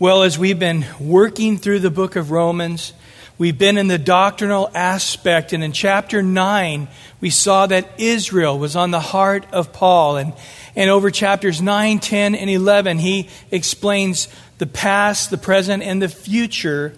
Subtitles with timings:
[0.00, 2.94] Well, as we've been working through the book of Romans,
[3.38, 6.88] we've been in the doctrinal aspect, and in chapter 9,
[7.20, 10.16] we saw that Israel was on the heart of Paul.
[10.16, 10.32] And,
[10.74, 14.26] and over chapters 9, 10, and 11, he explains
[14.58, 16.92] the past, the present, and the future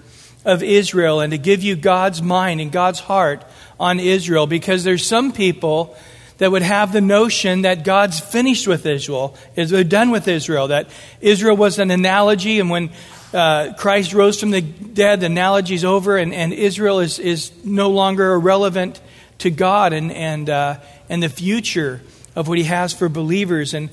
[0.47, 3.45] of Israel, and to give you God's mind and God's heart
[3.79, 5.95] on Israel, because there's some people
[6.39, 10.89] that would have the notion that God's finished with Israel, is done with Israel, that
[11.21, 12.91] Israel was an analogy, and when
[13.33, 17.91] uh, Christ rose from the dead, the analogy's over, and, and Israel is, is no
[17.91, 19.01] longer irrelevant
[19.39, 20.79] to God and, and, uh,
[21.09, 22.01] and the future
[22.35, 23.75] of what He has for believers.
[23.75, 23.91] And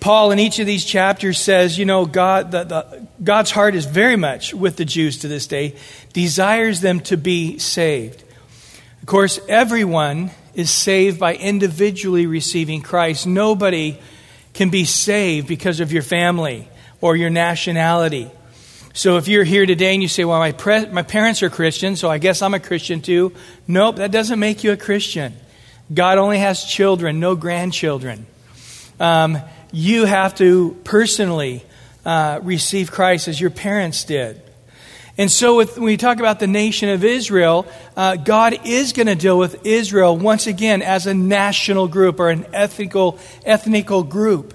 [0.00, 3.86] Paul, in each of these chapters, says, you know, God, the, the, God's heart is
[3.86, 5.74] very much with the Jews to this day,
[6.12, 8.22] desires them to be saved.
[9.00, 13.26] Of course, everyone is saved by individually receiving Christ.
[13.26, 13.98] Nobody
[14.54, 16.66] can be saved because of your family
[17.02, 18.30] or your nationality.
[18.94, 22.00] So if you're here today and you say, well, my, pre- my parents are Christians,
[22.00, 23.34] so I guess I'm a Christian too.
[23.68, 25.34] Nope, that doesn't make you a Christian.
[25.92, 28.26] God only has children, no grandchildren.
[28.98, 29.38] Um,
[29.72, 31.62] you have to personally
[32.06, 34.40] uh, receive Christ as your parents did.
[35.18, 39.06] And so, with, when we talk about the nation of Israel, uh, God is going
[39.06, 44.52] to deal with Israel once again as a national group or an ethnical, ethnical group.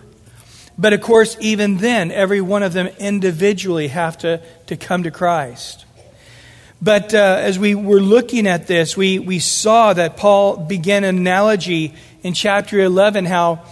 [0.77, 5.11] But of course, even then, every one of them individually have to, to come to
[5.11, 5.85] Christ.
[6.79, 11.17] But uh, as we were looking at this, we, we saw that Paul began an
[11.17, 13.63] analogy in chapter 11 how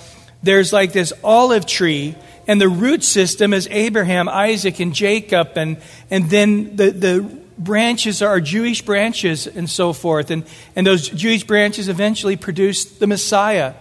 [0.42, 2.16] there's like this olive tree
[2.50, 5.78] and the root system is Abraham, Isaac, and Jacob, and,
[6.10, 7.22] and then the, the
[7.60, 10.32] branches are Jewish branches and so forth.
[10.32, 10.44] And,
[10.76, 13.76] and those Jewish branches eventually produced the Messiah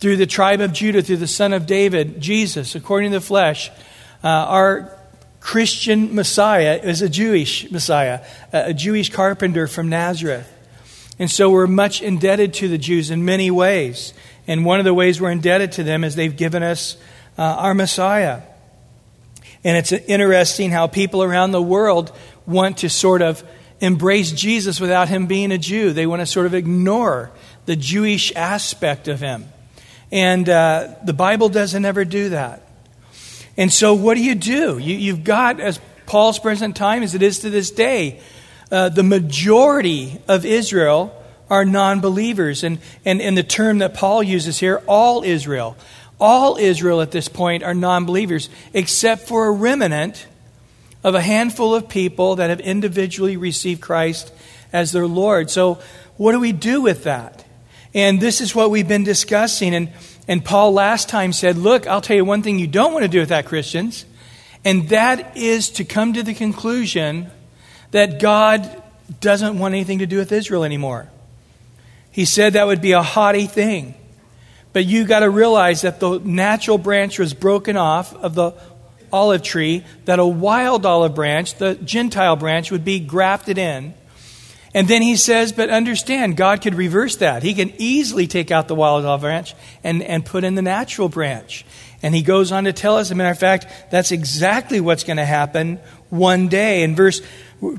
[0.00, 3.70] through the tribe of Judah, through the son of David, Jesus, according to the flesh.
[4.24, 4.98] Uh, our
[5.38, 10.52] Christian Messiah is a Jewish Messiah, a Jewish carpenter from Nazareth.
[11.20, 14.12] And so we're much indebted to the Jews in many ways.
[14.48, 16.96] And one of the ways we're indebted to them is they've given us
[17.38, 18.42] uh, our Messiah.
[19.64, 22.12] And it's interesting how people around the world
[22.46, 23.44] want to sort of
[23.80, 25.92] embrace Jesus without him being a Jew.
[25.92, 27.30] They want to sort of ignore
[27.66, 29.46] the Jewish aspect of him.
[30.10, 32.68] And uh, the Bible doesn't ever do that.
[33.56, 34.78] And so, what do you do?
[34.78, 38.20] You, have got, as Paul's present time as it is to this day,
[38.70, 41.18] uh, the majority of Israel
[41.50, 42.64] are non believers.
[42.64, 45.76] And, and, and the term that Paul uses here, all Israel
[46.20, 50.26] all Israel at this point are non believers, except for a remnant
[51.04, 54.32] of a handful of people that have individually received Christ
[54.72, 55.50] as their Lord.
[55.50, 55.80] So,
[56.16, 57.44] what do we do with that?
[57.94, 59.74] And this is what we've been discussing.
[59.74, 59.90] And,
[60.28, 63.08] and Paul last time said, Look, I'll tell you one thing you don't want to
[63.08, 64.04] do with that, Christians,
[64.64, 67.30] and that is to come to the conclusion
[67.90, 68.82] that God
[69.20, 71.08] doesn't want anything to do with Israel anymore.
[72.10, 73.94] He said that would be a haughty thing.
[74.72, 78.52] But you got to realize that the natural branch was broken off of the
[79.12, 83.94] olive tree, that a wild olive branch, the Gentile branch, would be grafted in.
[84.74, 87.42] And then he says, but understand, God could reverse that.
[87.42, 91.10] He can easily take out the wild olive branch and, and put in the natural
[91.10, 91.66] branch.
[92.02, 95.04] And he goes on to tell us, as a matter of fact, that's exactly what's
[95.04, 95.78] going to happen
[96.08, 96.82] one day.
[96.82, 97.20] In verse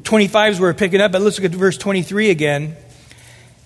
[0.04, 2.76] 25 is where we're picking up, but let's look at verse 23 again.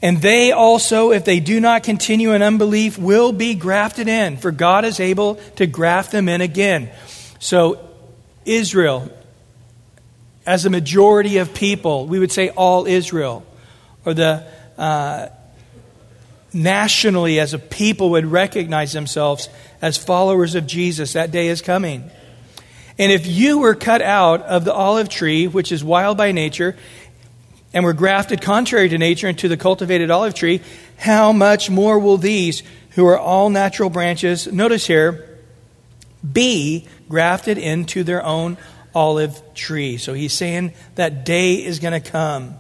[0.02, 4.52] And they also, if they do not continue in unbelief, will be grafted in, for
[4.52, 6.90] God is able to graft them in again.
[7.40, 7.80] So,
[8.46, 9.12] Israel,
[10.46, 13.44] as a majority of people, we would say all Israel,
[14.06, 14.46] or the
[14.78, 15.30] uh,
[16.54, 19.50] nationally as a people would recognize themselves
[19.82, 21.14] as followers of Jesus.
[21.14, 22.10] That day is coming.
[23.00, 26.76] And if you were cut out of the olive tree, which is wild by nature,
[27.78, 30.62] and were grafted contrary to nature into the cultivated olive tree,
[30.98, 32.64] how much more will these,
[32.96, 35.38] who are all natural branches, notice here,
[36.34, 38.58] be grafted into their own
[38.96, 39.98] olive tree?
[39.98, 42.56] So he's saying that day is going to come.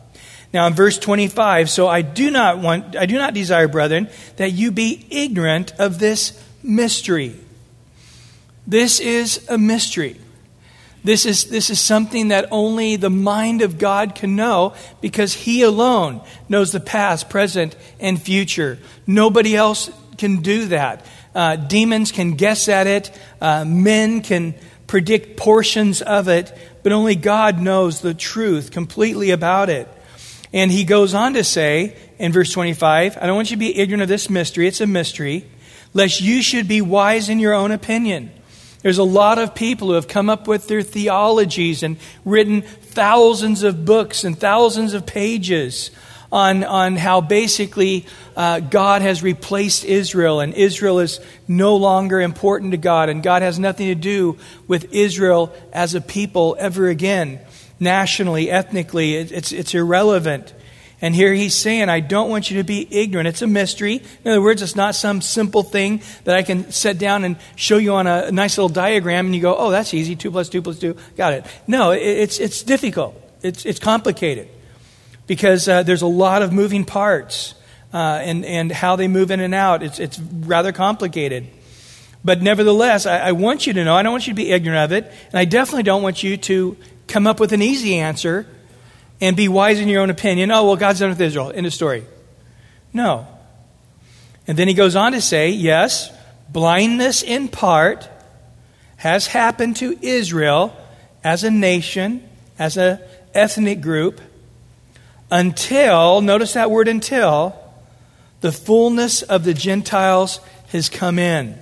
[0.53, 4.51] Now in verse 25, so I do not want I do not desire brethren that
[4.51, 7.35] you be ignorant of this mystery.
[8.67, 10.21] This is a mystery.
[11.03, 15.61] This is, this is something that only the mind of God can know because He
[15.61, 18.79] alone knows the past, present, and future.
[19.05, 21.05] Nobody else can do that.
[21.33, 24.55] Uh, demons can guess at it, uh, men can
[24.87, 26.51] predict portions of it,
[26.81, 29.87] but only God knows the truth completely about it.
[30.53, 33.77] And he goes on to say in verse 25, I don't want you to be
[33.77, 35.45] ignorant of this mystery, it's a mystery,
[35.93, 38.31] lest you should be wise in your own opinion.
[38.87, 43.63] There's a lot of people who have come up with their theologies and written thousands
[43.63, 45.91] of books and thousands of pages
[46.31, 48.05] on, on how basically
[48.37, 51.19] uh, God has replaced Israel and Israel is
[51.49, 54.37] no longer important to God and God has nothing to do
[54.69, 57.41] with Israel as a people ever again.
[57.81, 60.53] Nationally, ethnically, it's, it's irrelevant.
[60.99, 63.27] And here he's saying, I don't want you to be ignorant.
[63.27, 64.01] It's a mystery.
[64.23, 67.77] In other words, it's not some simple thing that I can set down and show
[67.77, 70.15] you on a nice little diagram and you go, oh, that's easy.
[70.15, 70.97] Two plus two plus two.
[71.15, 71.45] Got it.
[71.67, 73.15] No, it's, it's difficult.
[73.43, 74.49] It's, it's complicated
[75.27, 77.53] because uh, there's a lot of moving parts
[77.93, 79.83] uh, and, and how they move in and out.
[79.83, 81.47] It's, it's rather complicated.
[82.25, 84.91] But nevertheless, I, I want you to know, I don't want you to be ignorant
[84.91, 86.75] of it, and I definitely don't want you to
[87.07, 88.47] come up with an easy answer
[89.19, 90.51] and be wise in your own opinion.
[90.51, 91.51] Oh, well, God's done with Israel.
[91.53, 92.05] End of story.
[92.93, 93.27] No.
[94.47, 96.11] And then he goes on to say, yes,
[96.49, 98.09] blindness in part
[98.97, 100.75] has happened to Israel
[101.23, 102.27] as a nation,
[102.57, 102.99] as an
[103.33, 104.21] ethnic group,
[105.29, 107.55] until, notice that word until,
[108.41, 110.39] the fullness of the Gentiles
[110.69, 111.59] has come in.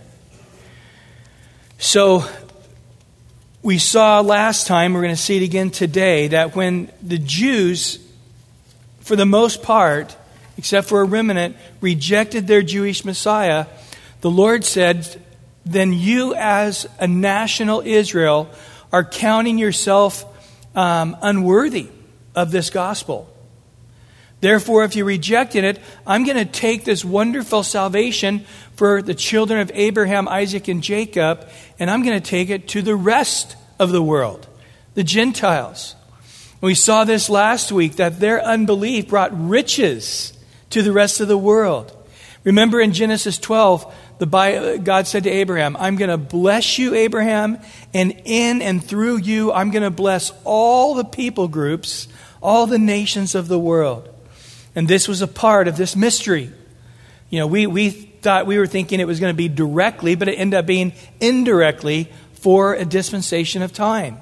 [1.78, 2.25] So,
[3.65, 7.97] we saw last time, we're going to see it again today, that when the Jews,
[9.00, 10.15] for the most part,
[10.56, 13.65] except for a remnant, rejected their Jewish Messiah,
[14.21, 15.19] the Lord said,
[15.65, 18.51] Then you, as a national Israel,
[18.94, 20.23] are counting yourself
[20.77, 21.88] um, unworthy
[22.35, 23.35] of this gospel.
[24.45, 28.45] Therefore, if you rejected it, I'm going to take this wonderful salvation
[28.75, 31.50] for the children of Abraham, Isaac, and Jacob,
[31.80, 34.47] and I'm going to take it to the rest of the world,
[34.94, 35.95] the Gentiles.
[36.62, 40.31] We saw this last week that their unbelief brought riches
[40.69, 41.91] to the rest of the world.
[42.44, 47.57] Remember in Genesis 12, the God said to Abraham, I'm going to bless you, Abraham,
[47.95, 52.07] and in and through you, I'm going to bless all the people groups,
[52.44, 54.12] all the nations of the world.
[54.75, 56.51] And this was a part of this mystery.
[57.30, 60.27] You know, we, we thought we were thinking it was going to be directly, but
[60.27, 64.19] it ended up being indirectly for a dispensation of time.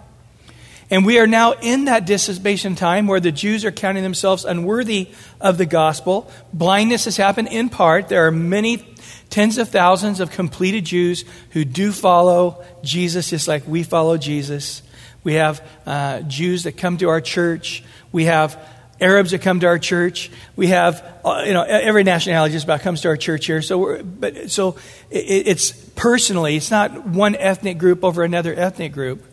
[0.89, 5.09] And we are now in that dispensation time where the Jews are counting themselves unworthy
[5.41, 6.29] of the gospel.
[6.53, 8.09] Blindness has happened in part.
[8.09, 8.85] There are many
[9.29, 14.83] tens of thousands of completed Jews who do follow Jesus just like we follow Jesus.
[15.23, 17.83] We have uh, Jews that come to our church.
[18.11, 18.59] We have
[19.03, 20.31] Arabs that come to our church.
[20.55, 23.61] We have, uh, you know, every nationality just about comes to our church here.
[23.61, 24.77] So, but so
[25.11, 29.23] it, it's personally, it's not one ethnic group over another ethnic group.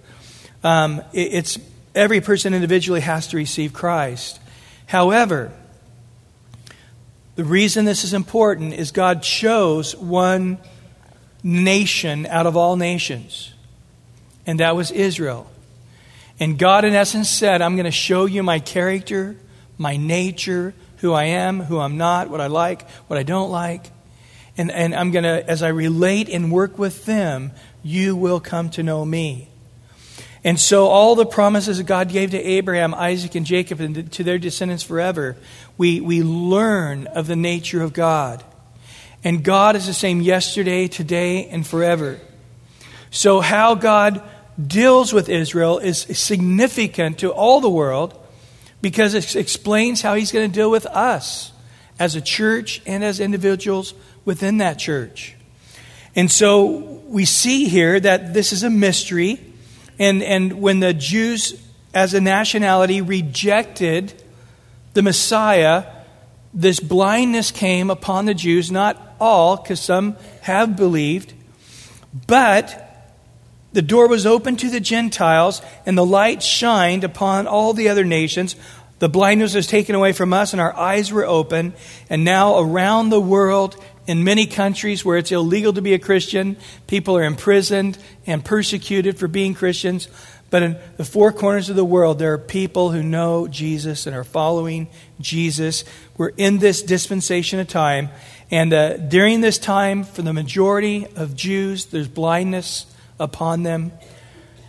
[0.64, 1.58] Um, it, it's
[1.94, 4.40] every person individually has to receive Christ.
[4.86, 5.52] However,
[7.36, 10.58] the reason this is important is God chose one
[11.44, 13.52] nation out of all nations,
[14.46, 15.48] and that was Israel.
[16.40, 19.36] And God, in essence, said, I'm going to show you my character
[19.80, 23.90] my nature, who I am, who I'm not, what I like, what I don't like.
[24.58, 28.68] And, and I'm going to, as I relate and work with them, you will come
[28.70, 29.48] to know me.
[30.44, 34.22] And so, all the promises that God gave to Abraham, Isaac, and Jacob, and to
[34.22, 35.36] their descendants forever,
[35.78, 38.44] we, we learn of the nature of God.
[39.24, 42.20] And God is the same yesterday, today, and forever.
[43.10, 44.22] So, how God
[44.60, 48.19] deals with Israel is significant to all the world
[48.80, 51.52] because it explains how he's going to deal with us
[51.98, 53.94] as a church and as individuals
[54.24, 55.36] within that church.
[56.16, 56.66] And so
[57.06, 59.40] we see here that this is a mystery.
[59.98, 61.60] And, and when the Jews
[61.92, 64.14] as a nationality rejected
[64.94, 65.86] the Messiah,
[66.54, 71.32] this blindness came upon the Jews, not all, because some have believed,
[72.26, 72.89] but
[73.72, 78.04] the door was opened to the Gentiles, and the light shined upon all the other
[78.04, 78.56] nations.
[78.98, 81.74] The blindness was taken away from us, and our eyes were open.
[82.08, 86.56] And now, around the world, in many countries where it's illegal to be a Christian,
[86.86, 87.96] people are imprisoned
[88.26, 90.08] and persecuted for being Christians.
[90.50, 94.16] But in the four corners of the world, there are people who know Jesus and
[94.16, 94.88] are following
[95.20, 95.84] Jesus.
[96.16, 98.08] We're in this dispensation of time.
[98.50, 102.86] And uh, during this time, for the majority of Jews, there's blindness
[103.20, 103.92] upon them.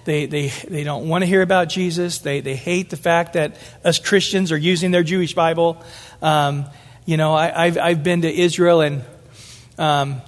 [0.04, 2.20] They, they, they don't want to hear about Jesus.
[2.20, 5.84] They, they hate the fact that us Christians are using their Jewish Bible.
[6.22, 6.66] Um,
[7.06, 9.04] you know, I, have I've been to Israel and,
[9.78, 10.22] um,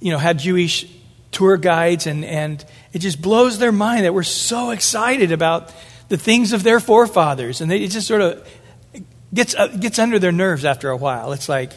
[0.00, 0.86] you know, had Jewish
[1.30, 5.72] tour guides, and, and it just blows their mind that we're so excited about
[6.08, 7.60] the things of their forefathers.
[7.60, 8.48] And they, it just sort of
[9.32, 11.32] gets, uh, gets under their nerves after a while.
[11.32, 11.72] It's like,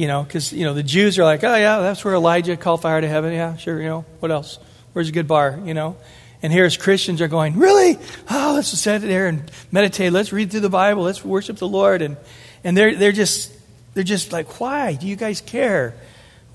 [0.00, 2.80] you know, because, you know, the Jews are like, oh, yeah, that's where Elijah called
[2.80, 3.34] fire to heaven.
[3.34, 4.58] Yeah, sure, you know, what else?
[4.94, 5.98] Where's a good bar, you know?
[6.42, 7.98] And here as Christians are going, really?
[8.30, 10.10] Oh, let's sit there and meditate.
[10.10, 11.02] Let's read through the Bible.
[11.02, 12.00] Let's worship the Lord.
[12.00, 12.16] And,
[12.64, 13.52] and they're, they're, just,
[13.92, 15.92] they're just like, why do you guys care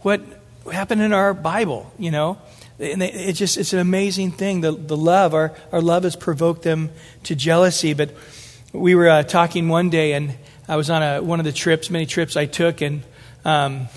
[0.01, 0.23] what
[0.71, 2.39] happened in our Bible, you know?
[2.79, 4.61] And they, it's just, it's an amazing thing.
[4.61, 6.89] The, the love, our, our love has provoked them
[7.25, 7.93] to jealousy.
[7.93, 8.09] But
[8.73, 10.33] we were uh, talking one day, and
[10.67, 13.03] I was on a, one of the trips, many trips I took, and
[13.45, 13.87] um,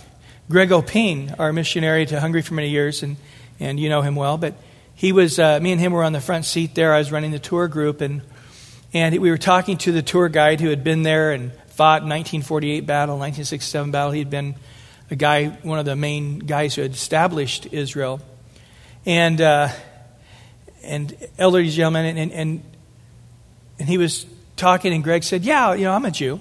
[0.51, 3.17] Greg Opean, our missionary to Hungary for many years, and,
[3.59, 4.55] and you know him well, but
[4.95, 6.95] he was, uh, me and him were on the front seat there.
[6.95, 8.23] I was running the tour group, and,
[8.93, 12.81] and we were talking to the tour guide who had been there and fought 1948
[12.87, 14.13] battle, 1967 battle.
[14.13, 14.55] He had been
[15.11, 18.21] a guy, one of the main guys who had established Israel.
[19.07, 19.69] And, uh,
[20.83, 22.63] and elderly gentleman, and, and, and,
[23.79, 24.27] and he was
[24.57, 26.41] talking, and Greg said, Yeah, you know, I'm a Jew.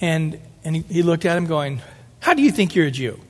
[0.00, 1.82] And, and he, he looked at him going,
[2.20, 3.20] How do you think you're a Jew?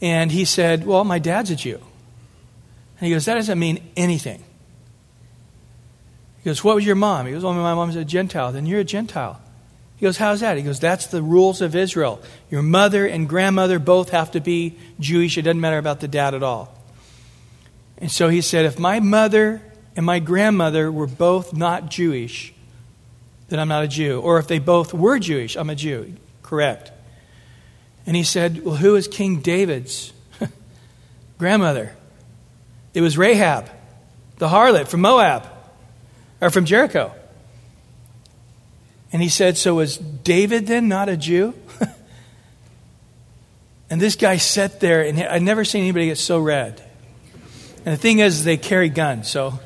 [0.00, 1.80] And he said, Well, my dad's a Jew.
[2.98, 4.42] And he goes, That doesn't mean anything.
[6.38, 7.26] He goes, What was your mom?
[7.26, 8.52] He goes, Well, my mom's a Gentile.
[8.52, 9.40] Then you're a Gentile.
[9.96, 10.56] He goes, How's that?
[10.56, 12.20] He goes, That's the rules of Israel.
[12.50, 15.38] Your mother and grandmother both have to be Jewish.
[15.38, 16.76] It doesn't matter about the dad at all.
[17.98, 19.62] And so he said, If my mother
[19.96, 22.53] and my grandmother were both not Jewish,
[23.54, 24.20] then I'm not a Jew.
[24.20, 26.16] Or if they both were Jewish, I'm a Jew.
[26.42, 26.90] Correct.
[28.04, 30.12] And he said, Well, who is King David's
[31.38, 31.94] grandmother?
[32.94, 33.70] It was Rahab,
[34.38, 35.46] the harlot from Moab,
[36.40, 37.12] or from Jericho.
[39.12, 41.54] And he said, So was David then not a Jew?
[43.88, 46.82] and this guy sat there, and I'd never seen anybody get so red.
[47.84, 49.60] And the thing is, they carry guns, so.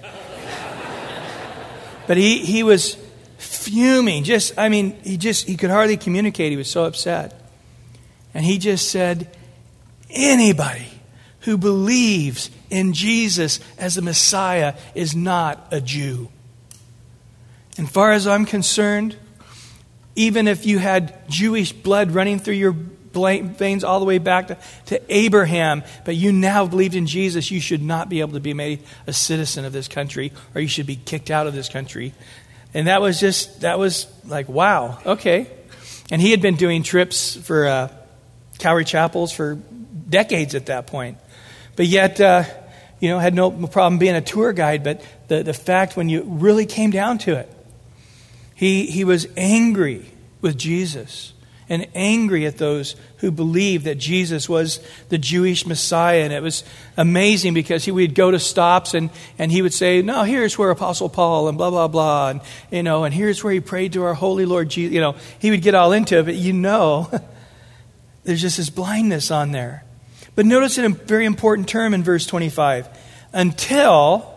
[2.06, 2.98] but he, he was
[3.48, 4.24] fuming.
[4.24, 6.50] Just, I mean, he just, he could hardly communicate.
[6.50, 7.40] He was so upset.
[8.34, 9.34] And he just said,
[10.10, 10.88] Anybody
[11.40, 16.28] who believes in Jesus as the Messiah is not a Jew.
[17.76, 19.16] And far as I'm concerned,
[20.14, 22.74] even if you had Jewish blood running through your
[23.12, 27.60] veins all the way back to, to Abraham, but you now believed in Jesus, you
[27.60, 30.86] should not be able to be made a citizen of this country, or you should
[30.86, 32.14] be kicked out of this country.
[32.74, 35.50] And that was just, that was like, wow, okay.
[36.10, 37.88] And he had been doing trips for uh,
[38.58, 39.58] Calvary Chapels for
[40.08, 41.18] decades at that point.
[41.76, 42.44] But yet, uh,
[43.00, 44.84] you know, had no problem being a tour guide.
[44.84, 47.52] But the, the fact when you really came down to it,
[48.54, 50.10] he, he was angry
[50.40, 51.32] with Jesus
[51.68, 56.22] and angry at those who believed that Jesus was the Jewish Messiah.
[56.22, 56.64] And it was
[56.96, 60.70] amazing because he would go to stops and, and he would say, No, here's where
[60.70, 62.30] Apostle Paul and blah, blah, blah.
[62.30, 64.94] And, you know, and here's where he prayed to our holy Lord Jesus.
[64.94, 67.10] You know, he would get all into it, but you know,
[68.24, 69.84] there's just this blindness on there.
[70.34, 72.88] But notice a very important term in verse 25.
[73.32, 74.34] Until,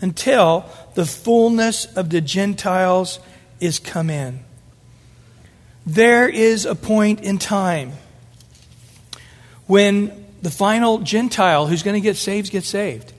[0.00, 3.18] until the fullness of the Gentiles
[3.60, 4.44] is come in.
[5.90, 7.94] There is a point in time
[9.66, 13.12] when the final Gentile who's going to get saved gets saved.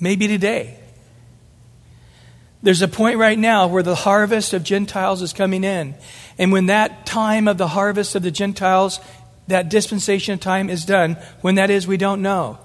[0.00, 0.78] Maybe today.
[2.62, 5.94] There's a point right now where the harvest of Gentiles is coming in.
[6.38, 8.98] And when that time of the harvest of the Gentiles
[9.48, 11.18] that dispensation of time is done.
[11.42, 12.58] When that is, we don't know.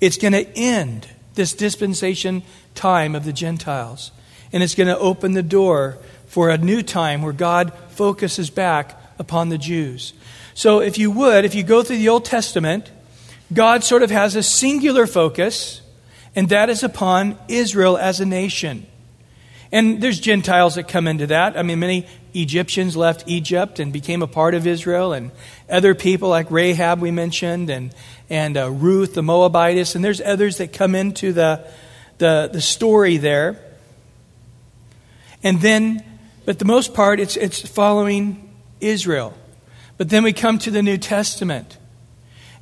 [0.00, 2.44] It's going to end this dispensation
[2.74, 4.10] time of the Gentiles.
[4.54, 5.98] And it's going to open the door
[6.36, 10.12] for a new time where God focuses back upon the Jews.
[10.52, 12.90] So, if you would, if you go through the Old Testament,
[13.54, 15.80] God sort of has a singular focus,
[16.34, 18.86] and that is upon Israel as a nation.
[19.72, 21.56] And there's Gentiles that come into that.
[21.56, 25.30] I mean, many Egyptians left Egypt and became a part of Israel, and
[25.70, 27.94] other people like Rahab, we mentioned, and,
[28.28, 31.66] and uh, Ruth, the Moabitess, and there's others that come into the,
[32.18, 33.58] the, the story there.
[35.42, 36.04] And then,
[36.46, 38.48] but the most part, it's, it's following
[38.80, 39.34] Israel.
[39.98, 41.76] But then we come to the New Testament.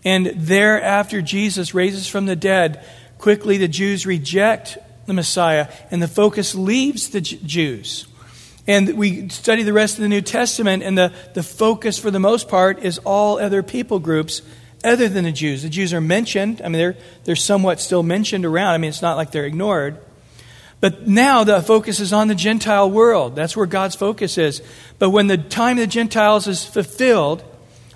[0.04, 2.84] And thereafter, Jesus raises from the dead,
[3.18, 8.06] quickly the Jews reject the Messiah, and the focus leaves the Jews.
[8.66, 12.18] And we study the rest of the New Testament, and the, the focus, for the
[12.18, 14.40] most part, is all other people groups
[14.82, 15.62] other than the Jews.
[15.62, 16.60] The Jews are mentioned.
[16.62, 18.74] I mean, they're, they're somewhat still mentioned around.
[18.74, 19.98] I mean, it's not like they're ignored.
[20.84, 23.34] But now the focus is on the Gentile world.
[23.34, 24.60] That's where God's focus is.
[24.98, 27.42] But when the time of the Gentiles is fulfilled,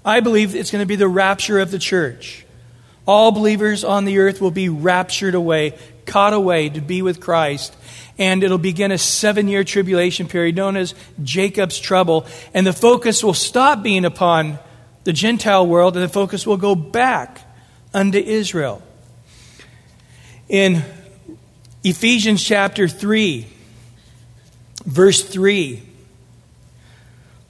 [0.07, 2.47] I believe it's going to be the rapture of the church.
[3.07, 5.75] All believers on the earth will be raptured away,
[6.07, 7.77] caught away to be with Christ.
[8.17, 12.25] And it'll begin a seven year tribulation period known as Jacob's trouble.
[12.55, 14.59] And the focus will stop being upon
[15.05, 17.43] the Gentile world, and the focus will go back
[17.93, 18.81] unto Israel.
[20.49, 20.83] In
[21.89, 23.47] Ephesians chapter 3,
[24.85, 25.83] verse 3,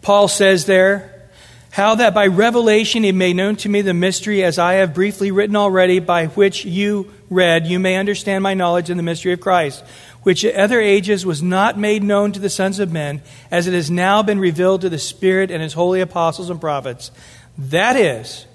[0.00, 1.28] Paul says there,
[1.70, 5.32] How that by revelation he made known to me the mystery, as I have briefly
[5.32, 9.40] written already, by which you read, you may understand my knowledge in the mystery of
[9.40, 9.82] Christ,
[10.22, 13.74] which at other ages was not made known to the sons of men, as it
[13.74, 17.10] has now been revealed to the Spirit and his holy apostles and prophets.
[17.58, 18.46] That is,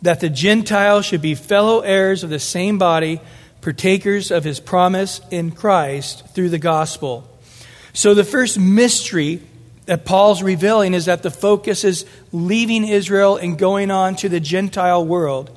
[0.00, 3.20] that the Gentiles should be fellow heirs of the same body,
[3.66, 7.28] partakers of his promise in Christ through the gospel.
[7.92, 9.42] So the first mystery
[9.86, 14.38] that Paul's revealing is that the focus is leaving Israel and going on to the
[14.38, 15.50] Gentile world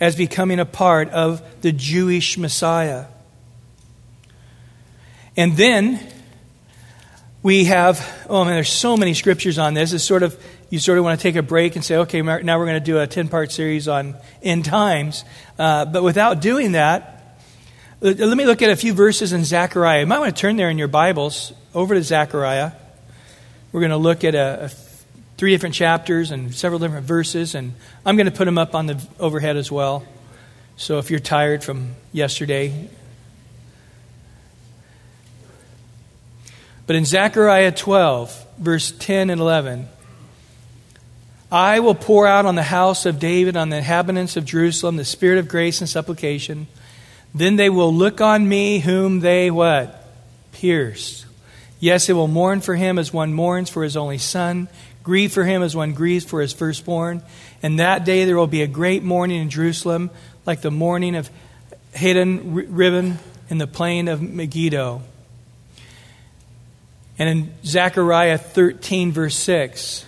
[0.00, 3.04] as becoming a part of the Jewish Messiah.
[5.36, 6.00] And then
[7.42, 9.92] we have, oh man, there's so many scriptures on this.
[9.92, 12.58] It's sort of, you sort of want to take a break and say, okay, now
[12.58, 15.26] we're going to do a 10 part series on end times.
[15.58, 17.18] Uh, but without doing that,
[18.02, 20.00] Uh, let me look at a few verses in Zechariah.
[20.00, 22.72] You might want to turn there in your Bibles over to Zechariah.
[23.72, 24.68] We're going to look at a, a
[25.36, 27.74] three different chapters and several different verses, and
[28.06, 30.06] I'm going to put them up on the overhead as well.
[30.78, 32.88] So if you're tired from yesterday,
[36.86, 39.86] but in Zechariah 12, verse 10 and 11,
[41.52, 45.04] I will pour out on the house of David, on the inhabitants of Jerusalem, the
[45.04, 46.66] spirit of grace and supplication.
[47.34, 50.04] Then they will look on me whom they what?
[50.52, 51.26] Pierced.
[51.78, 54.68] Yes, they will mourn for him as one mourns for his only son,
[55.02, 57.22] grieve for him as one grieves for his firstborn.
[57.62, 60.10] And that day there will be a great mourning in Jerusalem,
[60.44, 61.30] like the mourning of
[61.94, 63.18] Hadad Rimmon
[63.48, 65.02] in the plain of Megiddo.
[67.18, 70.06] And in Zechariah 13, verse 6,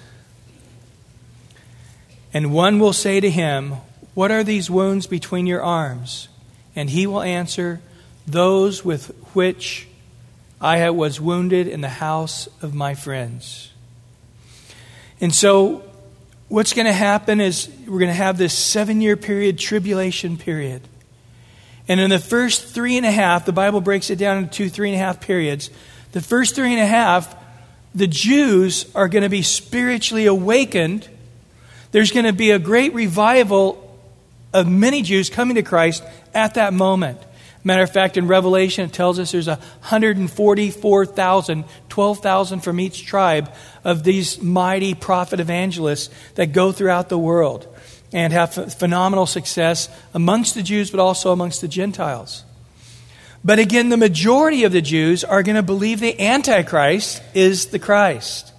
[2.35, 3.75] and one will say to him,
[4.15, 6.29] What are these wounds between your arms?
[6.75, 7.81] And he will answer,
[8.27, 9.89] Those with which
[10.61, 13.73] I was wounded in the house of my friends.
[15.21, 15.83] And so,
[16.49, 20.83] what's going to happen is we're going to have this seven year period, tribulation period.
[21.89, 24.69] And in the first three and a half, the Bible breaks it down into two
[24.69, 25.71] three and a half periods.
[26.13, 27.35] The first three and a half,
[27.95, 31.09] the Jews are going to be spiritually awakened.
[31.91, 33.99] There's going to be a great revival
[34.53, 37.19] of many Jews coming to Christ at that moment.
[37.65, 43.53] Matter of fact, in Revelation, it tells us there's 144,000, 12,000 from each tribe
[43.85, 47.69] of these mighty prophet evangelists that go throughout the world
[48.13, 52.45] and have phenomenal success amongst the Jews, but also amongst the Gentiles.
[53.45, 57.79] But again, the majority of the Jews are going to believe the Antichrist is the
[57.79, 58.53] Christ.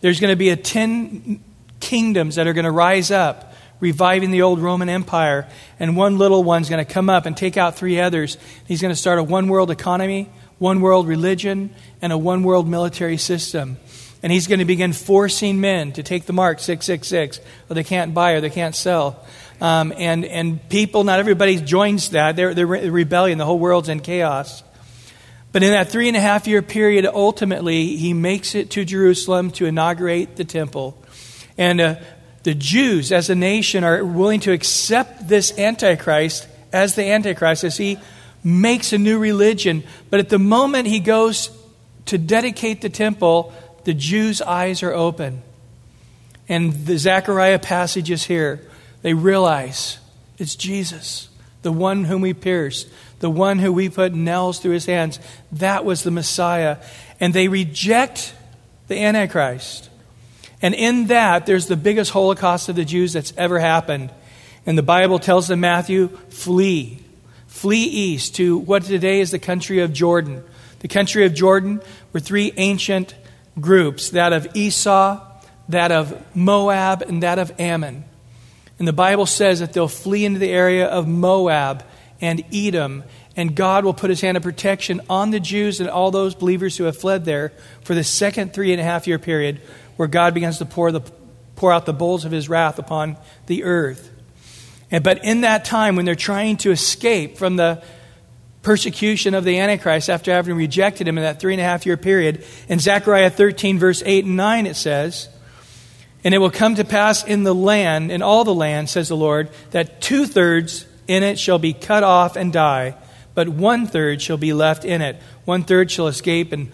[0.00, 1.42] There's going to be a 10
[1.80, 3.51] kingdoms that are going to rise up
[3.82, 5.48] reviving the old Roman Empire,
[5.80, 8.38] and one little one's going to come up and take out three others.
[8.68, 12.68] He's going to start a one world economy, one world religion, and a one world
[12.68, 13.78] military system.
[14.22, 18.14] And he's going to begin forcing men to take the mark 666, or they can't
[18.14, 19.26] buy or they can't sell.
[19.60, 22.36] Um, and, and people, not everybody joins that.
[22.36, 23.38] They're, they're rebellion.
[23.38, 24.62] The whole world's in chaos.
[25.50, 29.50] But in that three and a half year period, ultimately, he makes it to Jerusalem
[29.52, 30.96] to inaugurate the temple.
[31.58, 31.94] And uh,
[32.42, 37.76] the Jews as a nation are willing to accept this Antichrist as the Antichrist, as
[37.76, 37.98] he
[38.42, 39.84] makes a new religion.
[40.10, 41.50] But at the moment he goes
[42.06, 43.52] to dedicate the temple,
[43.84, 45.42] the Jews' eyes are open.
[46.48, 48.60] And the Zechariah passage is here.
[49.02, 49.98] They realize
[50.38, 51.28] it's Jesus,
[51.62, 52.88] the one whom we pierced,
[53.20, 55.20] the one who we put nails through his hands.
[55.52, 56.78] That was the Messiah.
[57.20, 58.34] And they reject
[58.88, 59.88] the Antichrist.
[60.62, 64.12] And in that, there's the biggest Holocaust of the Jews that's ever happened.
[64.64, 67.00] And the Bible tells them, Matthew, flee.
[67.48, 70.44] Flee east to what today is the country of Jordan.
[70.78, 73.14] The country of Jordan were three ancient
[73.60, 75.20] groups that of Esau,
[75.68, 78.04] that of Moab, and that of Ammon.
[78.78, 81.84] And the Bible says that they'll flee into the area of Moab
[82.20, 83.04] and Edom,
[83.36, 86.76] and God will put his hand of protection on the Jews and all those believers
[86.76, 89.60] who have fled there for the second three and a half year period
[89.96, 91.00] where God begins to pour, the,
[91.56, 94.10] pour out the bowls of his wrath upon the earth.
[94.90, 97.82] And, but in that time, when they're trying to escape from the
[98.62, 101.96] persecution of the Antichrist after having rejected him in that three and a half year
[101.96, 105.28] period, in Zechariah 13, verse 8 and 9, it says,
[106.22, 109.16] And it will come to pass in the land, in all the land, says the
[109.16, 112.96] Lord, that two thirds in it shall be cut off and die,
[113.34, 115.16] but one third shall be left in it.
[115.44, 116.70] One third shall escape and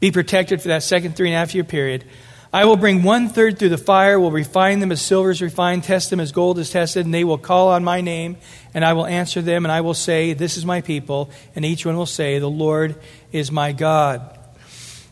[0.00, 2.04] be protected for that second three and a half year period.
[2.52, 5.84] I will bring one third through the fire, will refine them as silver is refined,
[5.84, 8.38] test them as gold is tested, and they will call on my name,
[8.74, 11.86] and I will answer them, and I will say, This is my people, and each
[11.86, 12.96] one will say, The Lord
[13.30, 14.36] is my God.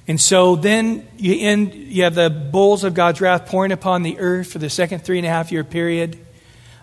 [0.08, 4.18] And so then you, end, you have the bowls of God's wrath pouring upon the
[4.18, 6.18] earth for the second three and a half year period.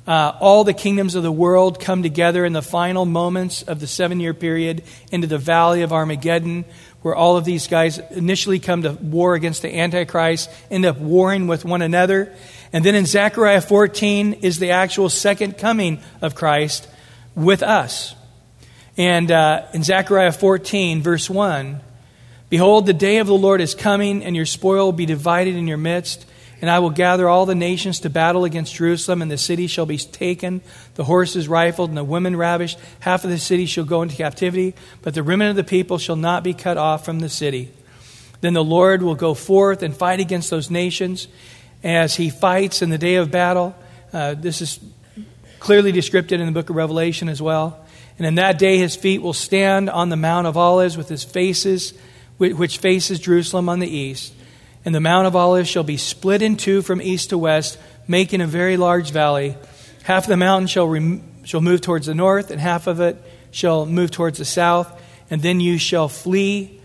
[0.07, 3.87] Uh, all the kingdoms of the world come together in the final moments of the
[3.87, 6.63] seven year period into the valley of Armageddon,
[7.05, 11.45] where all of these guys initially come to war against the Antichrist, end up warring
[11.45, 12.33] with one another.
[12.73, 16.87] And then in Zechariah 14 is the actual second coming of Christ
[17.35, 18.15] with us.
[18.97, 21.79] And uh, in Zechariah 14, verse 1,
[22.49, 25.67] Behold, the day of the Lord is coming, and your spoil will be divided in
[25.67, 26.25] your midst.
[26.61, 29.85] And I will gather all the nations to battle against Jerusalem, and the city shall
[29.85, 30.61] be taken,
[30.95, 32.79] the horses rifled, and the women ravished.
[33.01, 36.15] Half of the city shall go into captivity, but the remnant of the people shall
[36.15, 37.71] not be cut off from the city.
[38.41, 41.27] Then the Lord will go forth and fight against those nations
[41.83, 43.75] as he fights in the day of battle.
[44.13, 44.79] Uh, this is
[45.59, 47.85] clearly described in the book of Revelation as well.
[48.17, 51.23] And in that day his feet will stand on the Mount of Olives with his
[51.23, 51.93] faces,
[52.37, 54.34] which faces Jerusalem on the east
[54.85, 58.39] and the Mount of Olives shall be split in two from east to west, making
[58.39, 59.57] a very large valley.
[60.03, 63.17] Half of the mountain shall, rem- shall move towards the north, and half of it
[63.49, 65.01] shall move towards the south.
[65.31, 66.79] And then you shall flee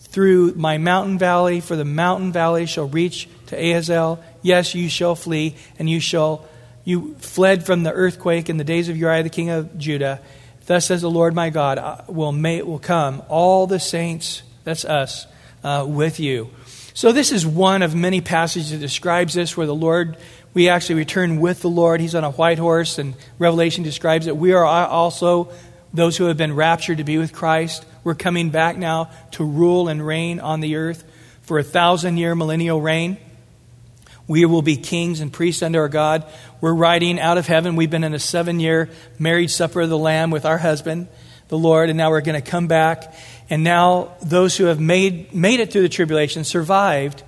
[0.00, 4.22] through my mountain valley, for the mountain valley shall reach to Ahazel.
[4.42, 6.46] Yes, you shall flee, and you shall
[6.84, 10.20] you fled from the earthquake in the days of Uriah the king of Judah.
[10.66, 14.84] Thus says the Lord my God, will may, it will come all the saints, that's
[14.84, 15.26] us,
[15.62, 16.50] uh, with you.
[16.96, 20.16] So, this is one of many passages that describes this where the Lord,
[20.54, 22.00] we actually return with the Lord.
[22.00, 24.36] He's on a white horse, and Revelation describes it.
[24.36, 25.50] We are also
[25.92, 27.84] those who have been raptured to be with Christ.
[28.04, 31.02] We're coming back now to rule and reign on the earth
[31.42, 33.16] for a thousand year millennial reign.
[34.28, 36.24] We will be kings and priests under our God.
[36.60, 37.74] We're riding out of heaven.
[37.74, 41.08] We've been in a seven year marriage supper of the Lamb with our husband,
[41.48, 43.12] the Lord, and now we're going to come back
[43.50, 47.22] and now, those who have made, made it through the tribulation, survived,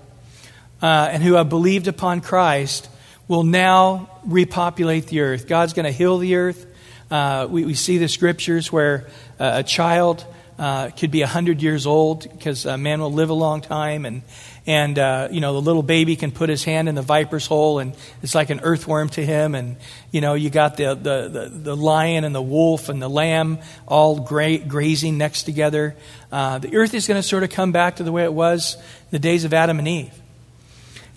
[0.80, 2.88] uh, and who have believed upon Christ,
[3.28, 5.46] will now repopulate the earth.
[5.46, 6.66] God's going to heal the earth.
[7.10, 9.06] Uh, we, we, see the scriptures where
[9.38, 10.24] uh, a child
[10.58, 14.22] uh, could be 100 years old because a man will live a long time, and,
[14.66, 17.78] and uh, you know the little baby can put his hand in the viper's hole
[17.78, 19.54] and it's like an earthworm to him.
[19.54, 19.76] And
[20.10, 23.58] you know you got the, the, the, the lion and the wolf and the lamb
[23.86, 25.94] all gra- grazing next together.
[26.32, 28.76] Uh, the earth is going to sort of come back to the way it was
[29.10, 30.14] the days of adam and eve.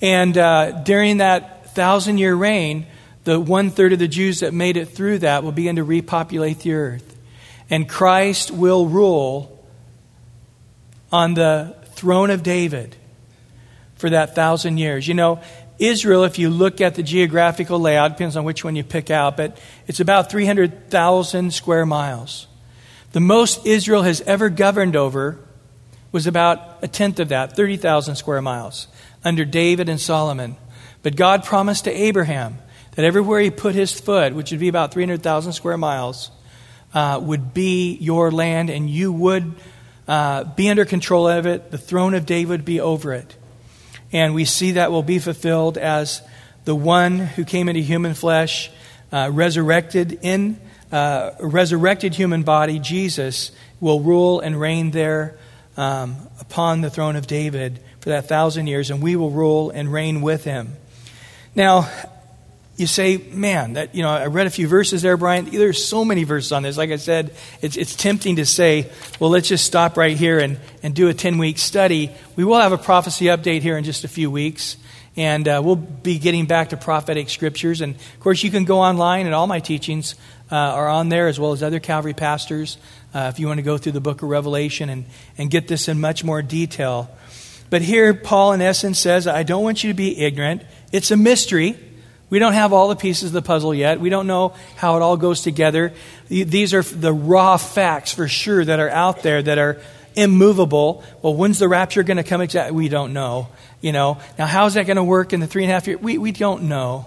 [0.01, 2.85] And uh, during that thousand year reign
[3.23, 6.59] the one third of the jews that made it through that will begin to repopulate
[6.59, 7.15] the earth.
[7.71, 9.55] And christ will rule
[11.12, 12.95] on the throne of david
[13.99, 15.07] for that thousand years.
[15.07, 15.41] You know,
[15.77, 19.38] Israel, if you look at the geographical layout, depends on which one you pick out,
[19.38, 22.47] but it's about 300,000 square miles.
[23.12, 25.38] The most Israel has ever governed over
[26.12, 28.88] was about a tenth of that, 30,000 square miles,
[29.23, 30.57] under David and Solomon.
[31.01, 32.57] But God promised to Abraham
[32.95, 36.31] that everywhere he put his foot, which would be about 300,000 square miles,
[36.93, 39.55] uh, would be your land, and you would
[40.07, 41.71] uh, be under control of it.
[41.71, 43.35] The throne of David would be over it.
[44.12, 46.22] And we see that will be fulfilled as
[46.65, 48.72] the one who came into human flesh,
[49.12, 50.60] uh, resurrected in
[50.91, 55.38] uh, resurrected human body, Jesus, will rule and reign there
[55.78, 59.91] um, upon the throne of David for that thousand years, and we will rule and
[59.91, 60.76] reign with him.
[61.56, 61.89] Now,
[62.80, 65.46] you say, man, that you know, I read a few verses there, Brian.
[65.46, 66.78] There's so many verses on this.
[66.78, 68.89] Like I said, it's, it's tempting to say,
[69.20, 72.10] well, let's just stop right here and, and do a 10 week study.
[72.38, 74.78] We will have a prophecy update here in just a few weeks,
[75.18, 77.82] and uh, we'll be getting back to prophetic scriptures.
[77.82, 80.15] And of course, you can go online, and all my teachings
[80.50, 82.78] uh, are on there, as well as other Calvary pastors,
[83.13, 85.06] uh, if you want to go through the book of Revelation and,
[85.38, 87.10] and get this in much more detail.
[87.70, 90.63] But here, Paul, in essence, says, I don't want you to be ignorant.
[90.92, 91.78] It's a mystery.
[92.30, 94.00] We don't have all the pieces of the puzzle yet.
[94.00, 95.94] We don't know how it all goes together.
[96.28, 99.82] These are the raw facts for sure that are out there that are
[100.15, 101.04] immovable.
[101.22, 102.76] Well, when's the rapture going to come exactly?
[102.76, 103.48] We don't know.
[103.82, 105.88] You know, now how's that going to work in the three and a half?
[105.88, 107.06] We, we don't know.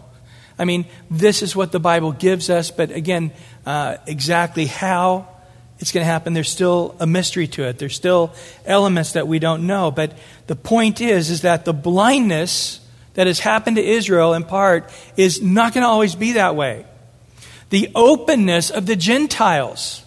[0.58, 3.32] I mean, this is what the Bible gives us, but again,
[3.66, 5.28] uh, exactly how
[5.78, 7.78] it's going to happen, there's still a mystery to it.
[7.78, 8.32] There's still
[8.64, 9.90] elements that we don't know.
[9.90, 12.78] But the point is, is that the blindness
[13.14, 16.86] that has happened to Israel in part is not going to always be that way.
[17.70, 20.04] The openness of the Gentiles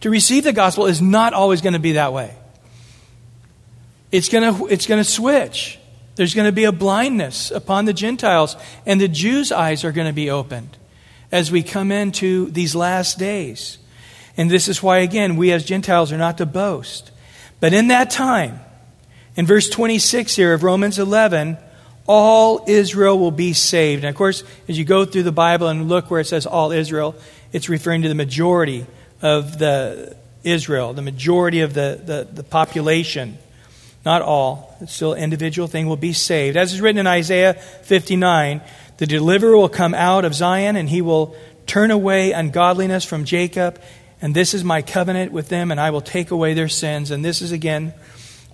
[0.00, 2.34] to receive the gospel is not always going to be that way.
[4.10, 5.78] It's going to, it's going to switch.
[6.16, 10.06] There's going to be a blindness upon the Gentiles, and the Jews' eyes are going
[10.06, 10.76] to be opened
[11.30, 13.78] as we come into these last days.
[14.36, 17.10] And this is why, again, we as Gentiles are not to boast.
[17.60, 18.60] But in that time,
[19.36, 21.56] in verse 26 here of Romans 11,
[22.12, 24.04] all Israel will be saved.
[24.04, 26.70] And of course, as you go through the Bible and look where it says all
[26.70, 27.14] Israel,
[27.54, 28.84] it's referring to the majority
[29.22, 33.38] of the Israel, the majority of the, the, the population.
[34.04, 34.76] Not all.
[34.82, 36.58] It's still an individual thing will be saved.
[36.58, 38.60] As is written in Isaiah 59,
[38.98, 41.34] the deliverer will come out of Zion and he will
[41.66, 43.80] turn away ungodliness from Jacob.
[44.20, 47.10] And this is my covenant with them, and I will take away their sins.
[47.10, 47.94] And this is again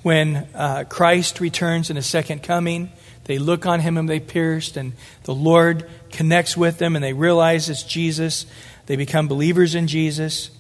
[0.03, 2.93] when uh, Christ returns in his second coming.
[3.29, 7.13] They look on him and they pierced, and the Lord connects with them, and they
[7.13, 8.47] realize it's Jesus.
[8.87, 10.51] They become believers in Jesus.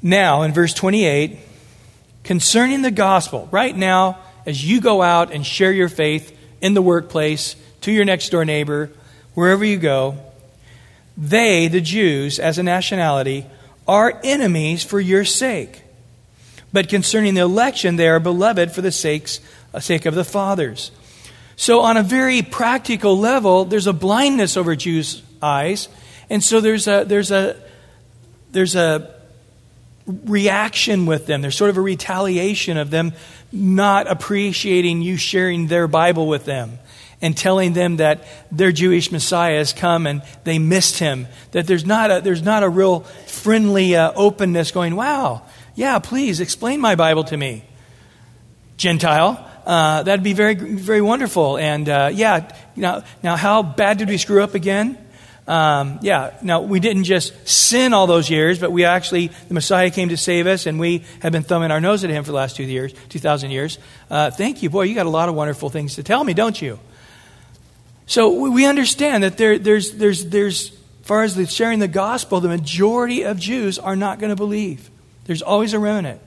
[0.00, 1.36] Now, in verse 28,
[2.24, 6.80] concerning the gospel, right now, as you go out and share your faith in the
[6.80, 8.90] workplace, to your next door neighbor,
[9.34, 10.16] wherever you go,
[11.14, 13.44] they, the Jews, as a nationality,
[13.86, 15.82] are enemies for your sake.
[16.72, 19.40] But concerning the election, they are beloved for the sakes,
[19.78, 20.90] sake of the fathers.
[21.56, 25.88] So, on a very practical level, there's a blindness over Jews' eyes.
[26.28, 27.56] And so there's a, there's a,
[28.50, 29.14] there's a
[30.06, 31.42] reaction with them.
[31.42, 33.12] There's sort of a retaliation of them
[33.52, 36.78] not appreciating you sharing their Bible with them
[37.22, 41.26] and telling them that their Jewish Messiah has come and they missed him.
[41.52, 45.42] That there's not a, there's not a real friendly uh, openness going, wow,
[45.74, 47.64] yeah, please explain my Bible to me.
[48.76, 49.50] Gentile.
[49.66, 51.58] Uh, that'd be very, very wonderful.
[51.58, 54.96] And uh, yeah, now, now, how bad did we screw up again?
[55.48, 59.90] Um, yeah, now we didn't just sin all those years, but we actually, the Messiah
[59.90, 62.36] came to save us, and we have been thumbing our nose at him for the
[62.36, 63.78] last two years, 2,000 years.
[64.10, 64.70] Uh, thank you.
[64.70, 66.78] Boy, you got a lot of wonderful things to tell me, don't you?
[68.06, 72.40] So we understand that there, there's, there's, there's, as far as the sharing the gospel,
[72.40, 74.90] the majority of Jews are not going to believe.
[75.24, 76.20] There's always a remnant.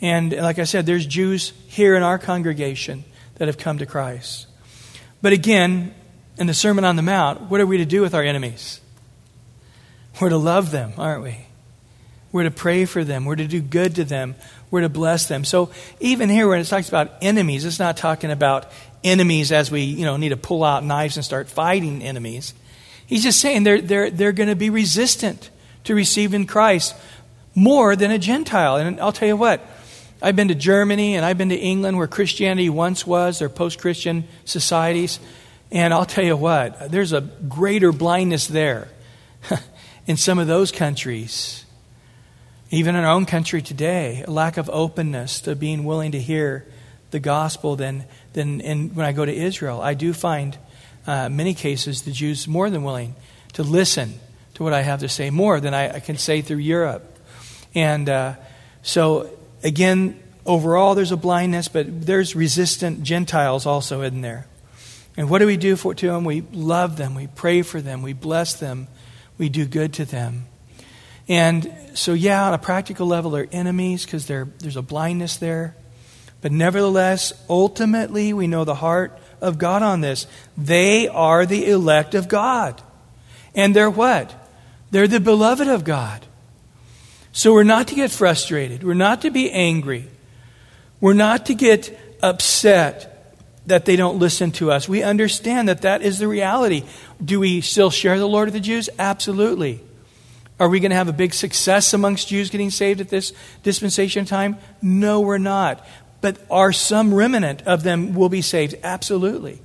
[0.00, 3.04] And like I said, there's Jews here in our congregation
[3.36, 4.46] that have come to Christ.
[5.22, 5.94] But again,
[6.38, 8.80] in the Sermon on the Mount, what are we to do with our enemies?
[10.20, 11.46] We're to love them, aren't we?
[12.32, 13.24] We're to pray for them.
[13.24, 14.34] We're to do good to them.
[14.70, 15.44] We're to bless them.
[15.44, 18.70] So even here, when it talks about enemies, it's not talking about
[19.04, 22.52] enemies as we you know need to pull out knives and start fighting enemies.
[23.06, 25.50] He's just saying they're, they're, they're going to be resistant
[25.84, 26.94] to receiving Christ
[27.54, 28.76] more than a Gentile.
[28.76, 29.60] And I'll tell you what,
[30.22, 33.78] I've been to Germany and I've been to England where Christianity once was, their post
[33.78, 35.20] Christian societies.
[35.70, 38.88] And I'll tell you what, there's a greater blindness there
[40.06, 41.64] in some of those countries.
[42.70, 46.66] Even in our own country today, a lack of openness to being willing to hear
[47.10, 49.80] the gospel than, than in, when I go to Israel.
[49.80, 50.56] I do find
[51.06, 53.14] uh, many cases the Jews more than willing
[53.52, 54.18] to listen
[54.54, 57.18] to what I have to say, more than I, I can say through Europe.
[57.74, 58.34] And uh,
[58.82, 59.35] so,
[59.66, 64.46] again, overall, there's a blindness, but there's resistant Gentiles also in there.
[65.16, 66.24] And what do we do for, to them?
[66.24, 68.86] We love them, we pray for them, we bless them,
[69.38, 70.46] we do good to them.
[71.28, 75.74] And so, yeah, on a practical level, they're enemies because there's a blindness there.
[76.42, 80.28] But nevertheless, ultimately, we know the heart of God on this.
[80.56, 82.80] They are the elect of God.
[83.54, 84.32] And they're what?
[84.92, 86.25] They're the beloved of God.
[87.36, 88.82] So we're not to get frustrated.
[88.82, 90.08] We're not to be angry.
[91.02, 94.88] We're not to get upset that they don't listen to us.
[94.88, 96.84] We understand that that is the reality.
[97.22, 98.88] Do we still share the Lord of the Jews?
[98.98, 99.82] Absolutely.
[100.58, 104.24] Are we going to have a big success amongst Jews getting saved at this dispensation
[104.24, 104.56] time?
[104.80, 105.86] No, we're not.
[106.22, 108.76] But are some remnant of them will be saved?
[108.82, 109.60] Absolutely.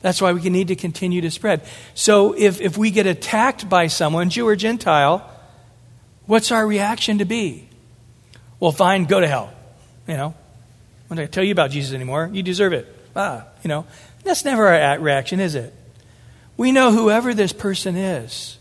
[0.00, 1.62] That's why we need to continue to spread.
[1.94, 5.28] So if, if we get attacked by someone, Jew or Gentile,
[6.26, 7.68] what's our reaction to be?
[8.60, 9.52] Well, fine, go to hell.
[10.06, 10.34] You know, I'm
[11.10, 12.30] not going to tell you about Jesus anymore.
[12.32, 13.86] You deserve it ah, you know,
[14.22, 15.74] that's never our reaction, is it?
[16.56, 18.58] We know whoever this person is,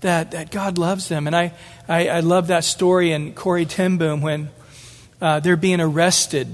[0.00, 1.26] that, that God loves them.
[1.26, 1.52] And I,
[1.88, 4.50] I, I love that story in Corrie ten Boom when
[5.20, 6.48] uh, they're being arrested,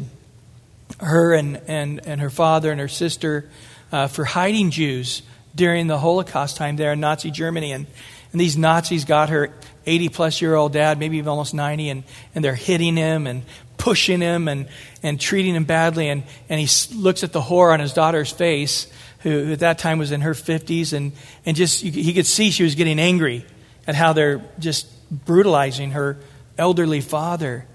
[1.00, 3.48] her and, and, and her father and her sister,
[3.90, 5.22] uh, for hiding Jews
[5.54, 7.72] during the Holocaust time there in Nazi Germany.
[7.72, 7.86] And,
[8.32, 9.52] and these Nazis got her
[9.86, 13.42] 80 plus year old dad, maybe even almost 90, and, and they're hitting him and
[13.76, 14.68] pushing him and,
[15.02, 16.08] and treating him badly.
[16.08, 18.86] And, and he looks at the horror on his daughter's face,
[19.20, 21.12] who at that time was in her 50s, and,
[21.44, 23.44] and just he could see she was getting angry
[23.86, 26.18] at how they're just brutalizing her
[26.58, 27.66] elderly father.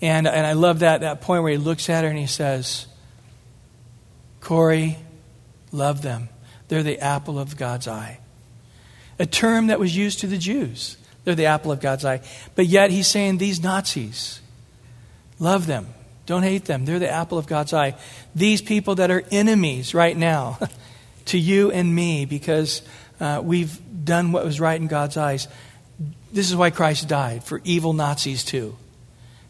[0.00, 2.86] And, and I love that, that point where he looks at her and he says,
[4.40, 4.98] Corrie,
[5.72, 6.28] love them.
[6.68, 8.20] They're the apple of God's eye.
[9.18, 10.96] A term that was used to the Jews.
[11.24, 12.20] They're the apple of God's eye.
[12.54, 14.40] But yet he's saying these Nazis,
[15.38, 15.88] love them.
[16.26, 16.84] Don't hate them.
[16.84, 17.96] They're the apple of God's eye.
[18.34, 20.58] These people that are enemies right now
[21.26, 22.82] to you and me because
[23.20, 25.48] uh, we've done what was right in God's eyes.
[26.32, 28.76] This is why Christ died for evil Nazis too,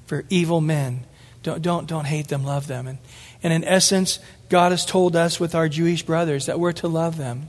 [0.06, 1.04] for evil men.
[1.42, 2.86] Don't, don't, don't hate them, love them.
[2.86, 2.98] And,
[3.42, 7.16] and in essence, God has told us with our Jewish brothers that we're to love
[7.16, 7.48] them.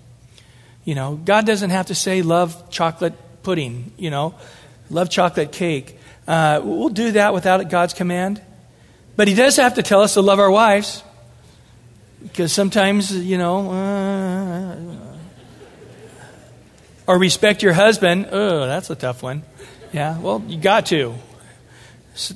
[0.83, 4.35] You know, God doesn't have to say, love chocolate pudding, you know,
[4.89, 5.97] love chocolate cake.
[6.27, 8.41] Uh, we'll do that without God's command.
[9.15, 11.03] But He does have to tell us to love our wives.
[12.23, 14.75] Because sometimes, you know, uh,
[17.07, 18.29] or respect your husband.
[18.31, 19.43] Oh, that's a tough one.
[19.91, 21.15] Yeah, well, you got to.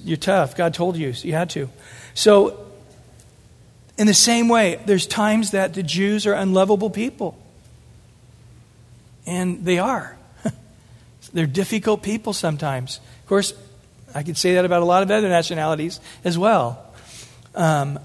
[0.03, 0.55] You're tough.
[0.55, 1.69] God told you, so you had to.
[2.13, 2.65] So,
[3.97, 7.37] in the same way, there's times that the Jews are unlovable people.
[9.25, 10.17] And they are.
[11.35, 13.01] They're difficult people sometimes.
[13.21, 13.53] Of course,
[14.15, 16.81] I could say that about a lot of other nationalities as well.
[17.53, 17.99] Um,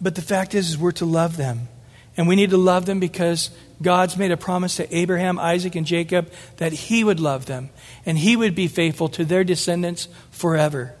[0.00, 1.66] but the fact is, is, we're to love them.
[2.16, 3.50] And we need to love them because
[3.82, 7.70] God's made a promise to Abraham, Isaac, and Jacob that he would love them
[8.06, 10.94] and he would be faithful to their descendants forever.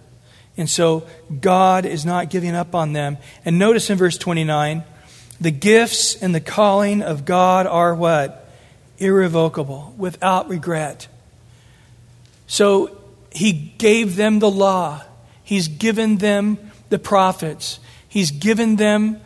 [0.56, 1.06] And so
[1.40, 3.18] God is not giving up on them.
[3.44, 4.82] And notice in verse 29
[5.40, 8.45] the gifts and the calling of God are what?
[8.98, 11.08] Irrevocable, without regret.
[12.46, 12.96] So
[13.30, 15.02] he gave them the law,
[15.42, 19.20] he's given them the prophets, he's given them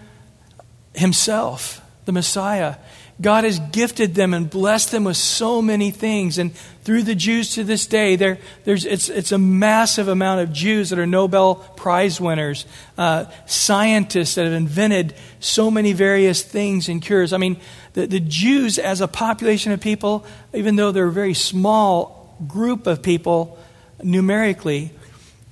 [0.94, 2.76] himself, the Messiah.
[3.20, 6.38] God has gifted them and blessed them with so many things.
[6.38, 6.54] And
[6.84, 10.90] through the Jews to this day, there, there's, it's, it's a massive amount of Jews
[10.90, 12.64] that are Nobel Prize winners,
[12.96, 17.34] uh, scientists that have invented so many various things and cures.
[17.34, 17.58] I mean,
[17.92, 22.86] the, the Jews, as a population of people, even though they're a very small group
[22.86, 23.58] of people
[24.02, 24.92] numerically,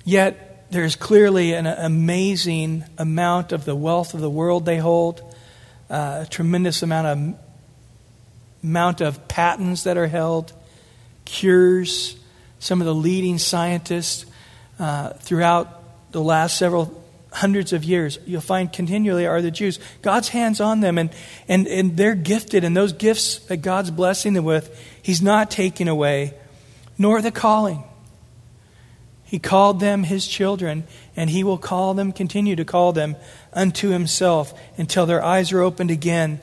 [0.03, 5.21] yet there's clearly an amazing amount of the wealth of the world they hold,
[5.89, 7.48] uh, a tremendous amount of
[8.63, 10.53] amount of patents that are held,
[11.25, 12.15] cures.
[12.59, 14.25] Some of the leading scientists
[14.79, 16.99] uh, throughout the last several
[17.31, 19.79] hundreds of years, you'll find continually are the Jews.
[20.01, 21.11] God's hands on them, and,
[21.47, 25.87] and, and they're gifted, and those gifts that God's blessing them with, He's not taking
[25.87, 26.33] away,
[26.97, 27.83] nor the calling.
[29.23, 33.15] He called them His children, and He will call them, continue to call them
[33.53, 36.41] unto Himself until their eyes are opened again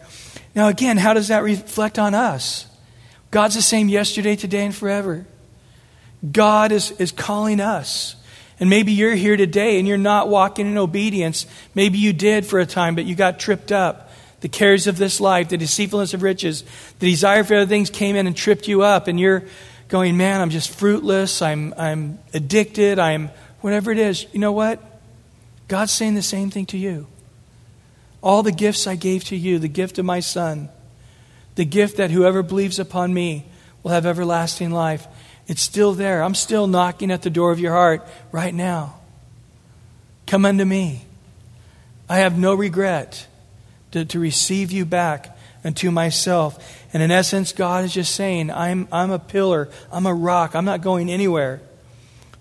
[0.56, 2.66] now, again, how does that reflect on us?
[3.30, 5.26] God's the same yesterday, today, and forever.
[6.32, 8.16] God is, is calling us.
[8.58, 11.44] And maybe you're here today and you're not walking in obedience.
[11.74, 14.10] Maybe you did for a time, but you got tripped up.
[14.40, 16.64] The cares of this life, the deceitfulness of riches,
[17.00, 19.08] the desire for other things came in and tripped you up.
[19.08, 19.44] And you're
[19.88, 21.42] going, man, I'm just fruitless.
[21.42, 22.98] I'm, I'm addicted.
[22.98, 23.28] I'm
[23.60, 24.26] whatever it is.
[24.32, 24.82] You know what?
[25.68, 27.08] God's saying the same thing to you.
[28.26, 30.68] All the gifts I gave to you, the gift of my Son,
[31.54, 33.46] the gift that whoever believes upon me
[33.84, 35.06] will have everlasting life,
[35.46, 36.24] it's still there.
[36.24, 38.96] I'm still knocking at the door of your heart right now.
[40.26, 41.04] Come unto me.
[42.08, 43.28] I have no regret
[43.92, 46.84] to, to receive you back unto myself.
[46.92, 50.64] And in essence, God is just saying, I'm, I'm a pillar, I'm a rock, I'm
[50.64, 51.60] not going anywhere.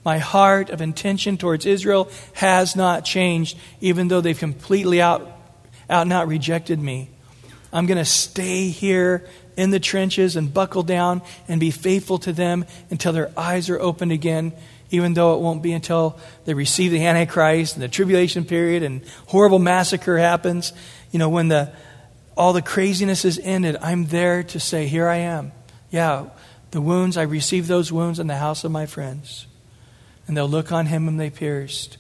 [0.03, 5.34] My heart of intention towards Israel has not changed, even though they've completely out
[5.89, 7.09] out and out rejected me.
[7.71, 12.33] I'm going to stay here in the trenches and buckle down and be faithful to
[12.33, 14.53] them until their eyes are opened again,
[14.91, 19.01] even though it won't be until they receive the Antichrist and the tribulation period and
[19.27, 20.73] horrible massacre happens.
[21.11, 21.71] You know, when the,
[22.37, 25.51] all the craziness is ended, I'm there to say, Here I am.
[25.91, 26.27] Yeah,
[26.71, 29.47] the wounds, I received those wounds in the house of my friends.
[30.27, 31.97] And they'll look on him whom they pierced.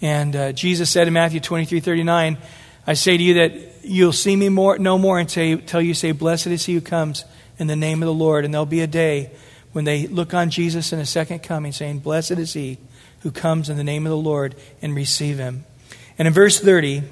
[0.00, 2.38] And uh, Jesus said in Matthew 23 39,
[2.86, 6.48] I say to you that you'll see me more, no more until you say, Blessed
[6.48, 7.24] is he who comes
[7.58, 8.44] in the name of the Lord.
[8.44, 9.30] And there'll be a day
[9.72, 12.78] when they look on Jesus in a second coming, saying, Blessed is he
[13.20, 15.64] who comes in the name of the Lord and receive him.
[16.18, 17.02] And in verse 30,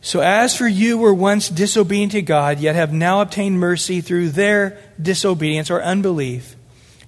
[0.00, 4.30] so as for you were once disobedient to God, yet have now obtained mercy through
[4.30, 6.54] their disobedience or unbelief.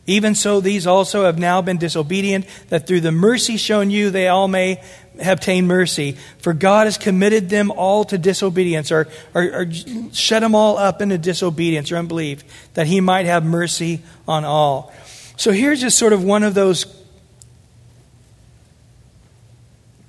[0.06, 4.28] Even so, these also have now been disobedient, that through the mercy shown you, they
[4.28, 4.82] all may
[5.22, 6.16] obtain mercy.
[6.38, 9.66] For God has committed them all to disobedience, or, or, or
[10.12, 12.42] shut them all up into disobedience or unbelief,
[12.74, 14.92] that he might have mercy on all.
[15.36, 16.86] So here's just sort of one of those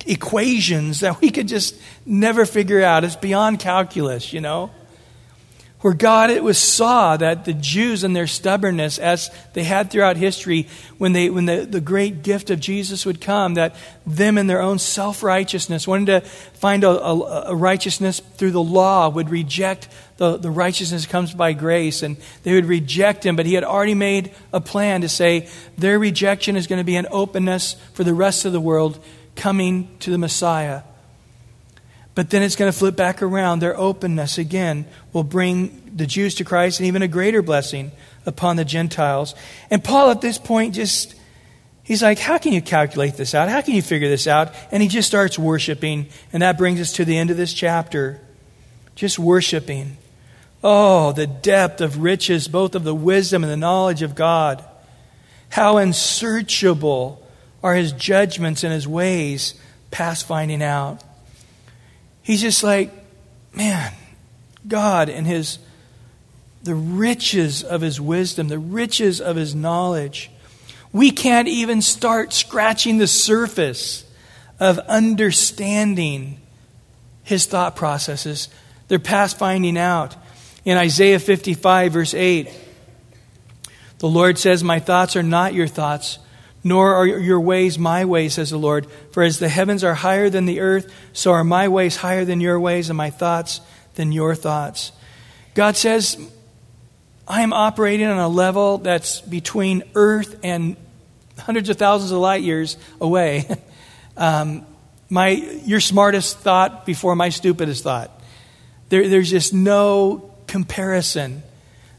[0.07, 1.75] equations that we could just
[2.05, 3.03] never figure out.
[3.03, 4.71] It's beyond calculus, you know?
[5.81, 10.15] Where God it was saw that the Jews and their stubbornness, as they had throughout
[10.15, 10.67] history,
[10.99, 13.75] when they when the, the great gift of Jesus would come, that
[14.05, 18.61] them in their own self righteousness, wanting to find a, a, a righteousness through the
[18.61, 23.35] law, would reject the, the righteousness comes by grace, and they would reject him.
[23.35, 26.95] But he had already made a plan to say their rejection is going to be
[26.95, 29.03] an openness for the rest of the world
[29.35, 30.83] coming to the Messiah.
[32.13, 33.59] But then it's going to flip back around.
[33.59, 37.91] Their openness, again, will bring the Jews to Christ and even a greater blessing
[38.25, 39.33] upon the Gentiles.
[39.69, 41.15] And Paul, at this point, just,
[41.83, 43.47] he's like, How can you calculate this out?
[43.47, 44.53] How can you figure this out?
[44.71, 46.07] And he just starts worshiping.
[46.33, 48.19] And that brings us to the end of this chapter.
[48.95, 49.97] Just worshiping.
[50.63, 54.63] Oh, the depth of riches, both of the wisdom and the knowledge of God.
[55.49, 57.25] How unsearchable
[57.63, 59.55] are his judgments and his ways
[59.91, 61.03] past finding out.
[62.31, 62.91] He's just like,
[63.53, 63.91] man,
[64.65, 65.59] God and his
[66.63, 70.31] the riches of his wisdom, the riches of his knowledge.
[70.93, 74.05] We can't even start scratching the surface
[74.61, 76.39] of understanding
[77.23, 78.47] his thought processes.
[78.87, 80.15] They're past finding out.
[80.63, 82.49] In Isaiah 55, verse 8,
[83.97, 86.17] the Lord says, My thoughts are not your thoughts,
[86.63, 88.87] nor are your ways my ways, says the Lord.
[89.11, 92.39] For as the heavens are higher than the earth, so are my ways higher than
[92.39, 93.61] your ways, and my thoughts
[93.95, 94.91] than your thoughts.
[95.53, 96.17] God says,
[97.27, 100.75] I am operating on a level that's between earth and
[101.37, 103.47] hundreds of thousands of light years away.
[104.17, 104.65] um,
[105.09, 108.11] my, your smartest thought before my stupidest thought.
[108.89, 111.43] There, there's just no comparison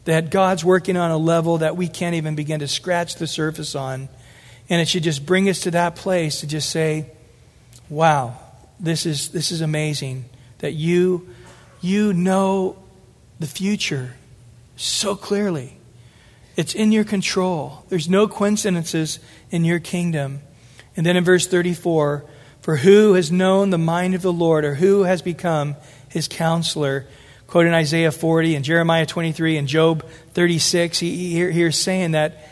[0.05, 3.75] that God's working on a level that we can't even begin to scratch the surface
[3.75, 4.09] on.
[4.73, 7.11] And it should just bring us to that place to just say,
[7.91, 8.39] wow,
[8.81, 10.25] this is, this is amazing
[10.61, 11.29] that you,
[11.83, 12.83] you know
[13.39, 14.15] the future
[14.77, 15.77] so clearly.
[16.57, 17.85] It's in your control.
[17.91, 19.19] There's no coincidences
[19.51, 20.41] in your kingdom.
[20.97, 22.25] And then in verse 34,
[22.63, 25.77] for who has known the mind of the Lord, or who has become
[26.09, 27.07] his counselor?
[27.47, 32.52] Quoting Isaiah 40 and Jeremiah 23 and Job 36, he, he, here's saying that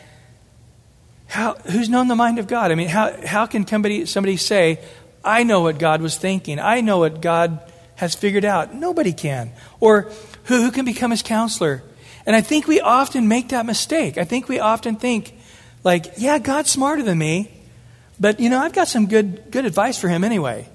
[1.31, 2.73] how, who's known the mind of God?
[2.73, 4.81] I mean, how, how can somebody, somebody say,
[5.23, 6.59] I know what God was thinking.
[6.59, 7.61] I know what God
[7.95, 8.75] has figured out.
[8.75, 9.53] Nobody can.
[9.79, 10.11] Or
[10.45, 11.83] who, who can become his counselor?
[12.25, 14.17] And I think we often make that mistake.
[14.17, 15.33] I think we often think,
[15.85, 17.49] like, yeah, God's smarter than me,
[18.19, 20.67] but, you know, I've got some good, good advice for him anyway.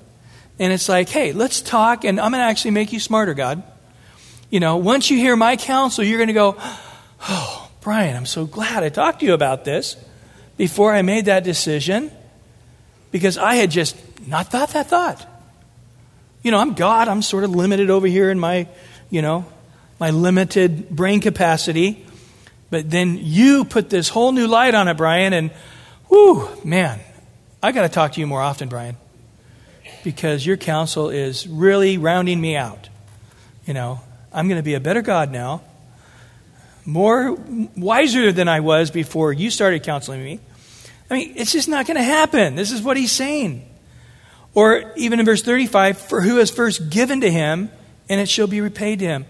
[0.59, 3.63] And it's like, hey, let's talk, and I'm going to actually make you smarter, God.
[4.49, 6.57] You know, once you hear my counsel, you're going to go,
[7.29, 9.97] oh, Brian, I'm so glad I talked to you about this
[10.57, 12.11] before I made that decision
[13.11, 13.97] because I had just
[14.27, 15.27] not thought that thought.
[16.43, 17.09] You know, I'm God.
[17.09, 18.69] I'm sort of limited over here in my,
[19.11, 19.47] you know,
[19.99, 22.05] my limited brain capacity.
[22.71, 25.51] But then you put this whole new light on it, Brian, and
[26.09, 27.01] whoo, man,
[27.63, 28.97] I got to talk to you more often, Brian,
[30.05, 32.89] because your counsel is really rounding me out.
[33.67, 34.01] You know,
[34.33, 35.63] I'm going to be a better God now
[36.87, 37.37] more
[37.77, 40.41] wiser than I was before you started counseling me.
[41.11, 42.55] I mean, it's just not going to happen.
[42.55, 43.69] This is what he's saying.
[44.55, 47.71] Or even in verse 35, for who has first given to him,
[48.09, 49.27] and it shall be repaid to him.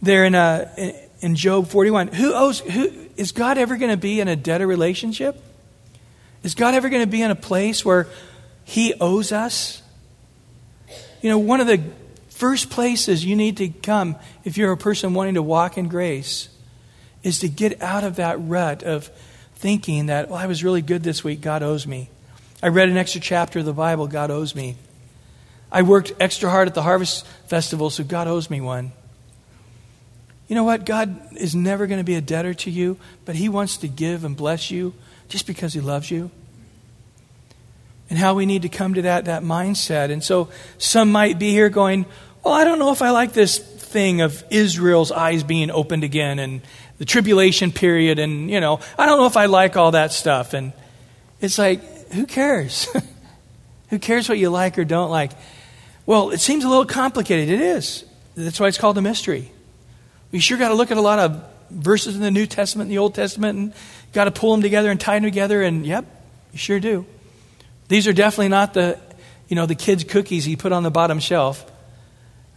[0.00, 4.20] There in, uh, in Job 41, who owes, who, is God ever going to be
[4.20, 5.42] in a debtor relationship?
[6.42, 8.06] Is God ever going to be in a place where
[8.64, 9.82] he owes us?
[11.22, 11.82] You know, one of the
[12.28, 16.48] first places you need to come if you're a person wanting to walk in grace
[17.22, 19.10] is to get out of that rut of
[19.56, 22.08] thinking that, well, I was really good this week, God owes me.
[22.62, 24.76] I read an extra chapter of the Bible, God owes me.
[25.72, 28.92] I worked extra hard at the Harvest Festival, so God owes me one.
[30.48, 30.86] You know what?
[30.86, 34.24] God is never going to be a debtor to you, but He wants to give
[34.24, 34.94] and bless you
[35.28, 36.30] just because He loves you.
[38.08, 40.12] And how we need to come to that, that mindset.
[40.12, 40.48] And so
[40.78, 42.06] some might be here going,
[42.44, 46.38] Well, I don't know if I like this thing of Israel's eyes being opened again
[46.38, 46.60] and
[46.98, 50.54] the tribulation period, and, you know, I don't know if I like all that stuff.
[50.54, 50.72] And
[51.40, 52.88] it's like, who cares?
[53.88, 55.32] who cares what you like or don't like?
[56.06, 57.48] Well, it seems a little complicated.
[57.48, 58.04] It is.
[58.34, 59.50] That's why it's called a mystery.
[60.30, 62.92] We sure got to look at a lot of verses in the New Testament and
[62.92, 63.72] the Old Testament and
[64.12, 66.04] got to pull them together and tie them together, and yep,
[66.52, 67.06] you sure do.
[67.88, 68.98] These are definitely not the,
[69.48, 71.64] you know, the kids' cookies he put on the bottom shelf.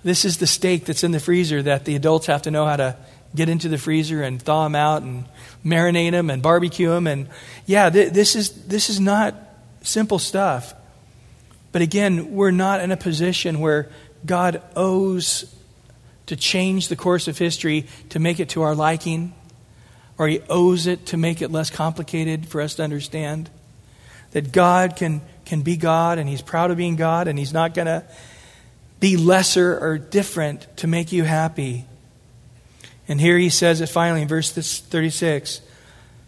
[0.03, 2.77] This is the steak that's in the freezer that the adults have to know how
[2.77, 2.97] to
[3.35, 5.25] get into the freezer and thaw them out and
[5.63, 7.07] marinate them and barbecue them.
[7.07, 7.27] And
[7.65, 9.35] yeah, th- this, is, this is not
[9.81, 10.73] simple stuff.
[11.71, 13.89] But again, we're not in a position where
[14.25, 15.53] God owes
[16.25, 19.33] to change the course of history to make it to our liking,
[20.17, 23.49] or He owes it to make it less complicated for us to understand.
[24.31, 27.73] That God can, can be God, and He's proud of being God, and He's not
[27.73, 28.03] going to
[28.99, 31.85] be lesser or different to make you happy.
[33.09, 35.59] And here He says it finally in verse 36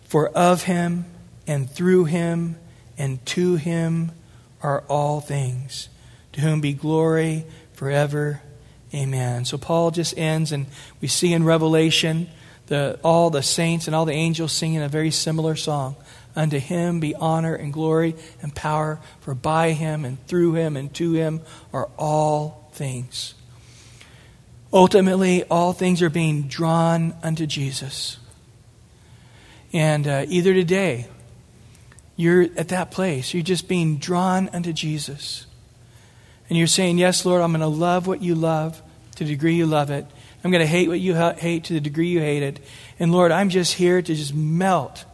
[0.03, 1.05] For of Him,
[1.47, 2.57] and through Him,
[2.97, 4.11] and to Him
[4.61, 5.87] are all things,
[6.33, 8.41] to whom be glory forever.
[8.93, 9.45] Amen.
[9.45, 10.65] So Paul just ends, and
[10.99, 12.27] we see in Revelation
[12.67, 15.95] the, all the saints and all the angels singing a very similar song.
[16.35, 20.93] Unto him be honor and glory and power, for by him and through him and
[20.95, 21.41] to him
[21.73, 23.33] are all things.
[24.73, 28.17] Ultimately, all things are being drawn unto Jesus.
[29.73, 31.07] And uh, either today
[32.15, 33.33] you're at that place.
[33.33, 35.45] You're just being drawn unto Jesus.
[36.49, 38.81] And you're saying, Yes, Lord, I'm going to love what you love
[39.15, 40.05] to the degree you love it.
[40.43, 42.59] I'm going to hate what you hate to the degree you hate it.
[42.99, 45.05] And Lord, I'm just here to just melt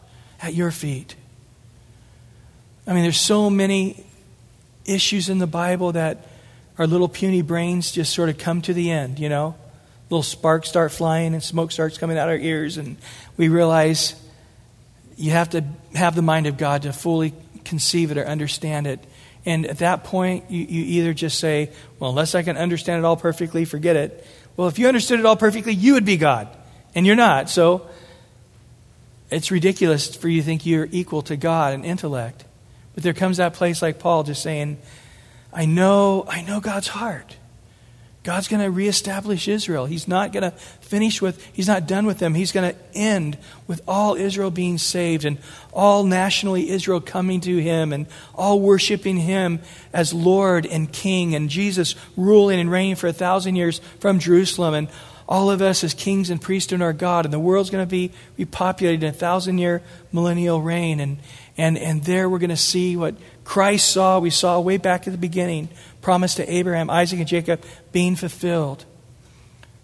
[0.41, 1.15] at your feet.
[2.85, 4.05] I mean, there's so many
[4.85, 6.25] issues in the Bible that
[6.77, 9.55] our little puny brains just sort of come to the end, you know?
[10.09, 12.97] Little sparks start flying and smoke starts coming out our ears, and
[13.35, 14.15] we realize
[15.17, 15.63] you have to
[15.95, 17.33] have the mind of God to fully
[17.65, 19.03] conceive it or understand it.
[19.45, 23.05] And at that point, you, you either just say, well, unless I can understand it
[23.05, 24.25] all perfectly, forget it.
[24.55, 26.47] Well, if you understood it all perfectly, you would be God.
[26.95, 27.49] And you're not.
[27.49, 27.87] So
[29.29, 32.45] it's ridiculous for you to think you're equal to God in intellect.
[32.93, 34.77] But there comes that place like Paul just saying,
[35.53, 37.37] I know, I know God's heart.
[38.27, 39.85] God's going to reestablish Israel.
[39.85, 42.33] He's not going to finish with, he's not done with them.
[42.33, 43.37] He's going to end
[43.67, 45.37] with all Israel being saved and
[45.71, 49.61] all nationally Israel coming to him and all worshiping him
[49.93, 54.73] as Lord and King and Jesus ruling and reigning for a thousand years from Jerusalem
[54.73, 54.89] and
[55.29, 57.23] all of us as kings and priests in our God.
[57.23, 59.81] And the world's going to be repopulated in a thousand year
[60.11, 60.99] millennial reign.
[60.99, 61.19] And,
[61.57, 63.15] and, and there we're going to see what
[63.47, 65.69] Christ saw, we saw way back at the beginning
[66.01, 68.83] promise to Abraham, Isaac, and Jacob being fulfilled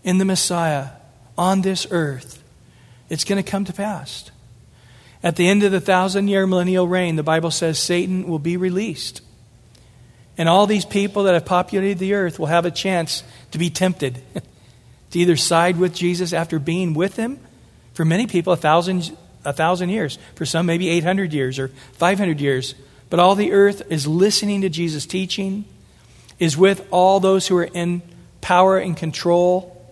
[0.04, 0.90] in the Messiah
[1.38, 2.44] on this earth.
[3.08, 4.30] It's going to come to pass.
[5.24, 8.58] At the end of the thousand year millennial reign, the Bible says Satan will be
[8.58, 9.22] released.
[10.38, 13.70] And all these people that have populated the earth will have a chance to be
[13.70, 14.22] tempted
[15.12, 17.40] to either side with Jesus after being with him.
[17.94, 20.20] For many people, a thousand, a thousand years.
[20.36, 22.76] For some, maybe 800 years or 500 years.
[23.14, 25.66] But all the earth is listening to Jesus' teaching,
[26.40, 28.02] is with all those who are in
[28.42, 29.86] power and control.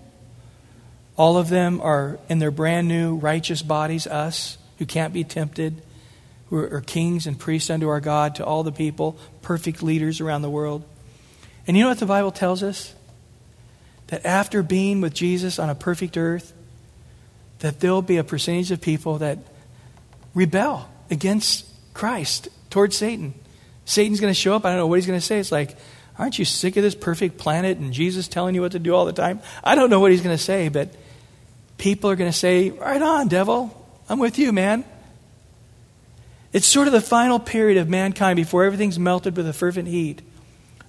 [1.18, 5.84] All of them are in their brand new righteous bodies, us who can't be tempted,
[6.50, 10.42] who are kings and priests unto our God to all the people, perfect leaders around
[10.42, 10.84] the world.
[11.68, 12.96] And you know what the Bible tells us?
[14.08, 16.54] That after being with Jesus on a perfect earth,
[17.60, 19.38] that there'll be a percentage of people that
[20.34, 23.36] rebel against Christ towards Satan.
[23.86, 24.66] Satan's going to show up.
[24.66, 25.38] I don't know what he's going to say.
[25.40, 25.78] It's like,
[26.18, 29.06] Aren't you sick of this perfect planet and Jesus telling you what to do all
[29.06, 29.40] the time?
[29.64, 30.94] I don't know what he's going to say, but
[31.78, 33.78] people are going to say, Right on, devil.
[34.10, 34.84] I'm with you, man.
[36.54, 40.22] It's sort of the final period of mankind before everything's melted with a fervent heat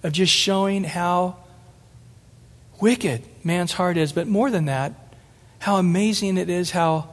[0.02, 1.36] of just showing how
[2.80, 4.12] wicked man's heart is.
[4.12, 4.92] But more than that,
[5.60, 7.10] how amazing it is, how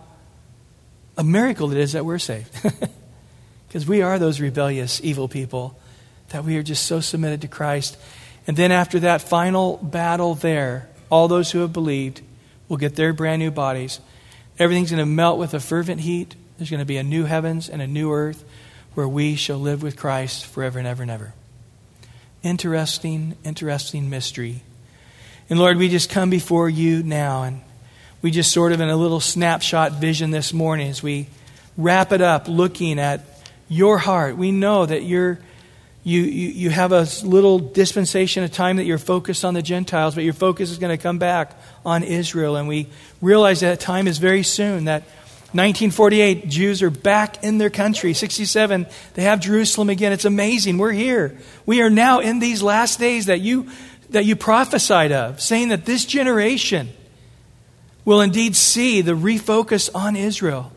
[1.15, 2.49] a miracle it is that we're saved.
[3.69, 5.79] Because we are those rebellious, evil people
[6.29, 7.97] that we are just so submitted to Christ.
[8.47, 12.21] And then after that final battle there, all those who have believed
[12.67, 13.99] will get their brand new bodies.
[14.57, 16.35] Everything's going to melt with a fervent heat.
[16.57, 18.43] There's going to be a new heavens and a new earth
[18.95, 21.33] where we shall live with Christ forever and ever and ever.
[22.41, 24.63] Interesting, interesting mystery.
[25.49, 27.61] And Lord, we just come before you now and
[28.21, 31.27] we just sort of in a little snapshot vision this morning as we
[31.77, 33.28] wrap it up looking at
[33.69, 34.35] your heart.
[34.35, 35.39] We know that you're
[36.03, 40.15] you, you, you have a little dispensation of time that you're focused on the Gentiles,
[40.15, 41.55] but your focus is going to come back
[41.85, 42.55] on Israel.
[42.55, 42.87] And we
[43.21, 45.03] realize that time is very soon, that
[45.51, 48.13] 1948, Jews are back in their country.
[48.13, 50.13] 67, they have Jerusalem again.
[50.13, 50.77] It's amazing.
[50.77, 51.37] We're here.
[51.65, 53.69] We are now in these last days that you,
[54.11, 56.89] that you prophesied of, saying that this generation
[58.05, 60.71] will indeed see the refocus on Israel.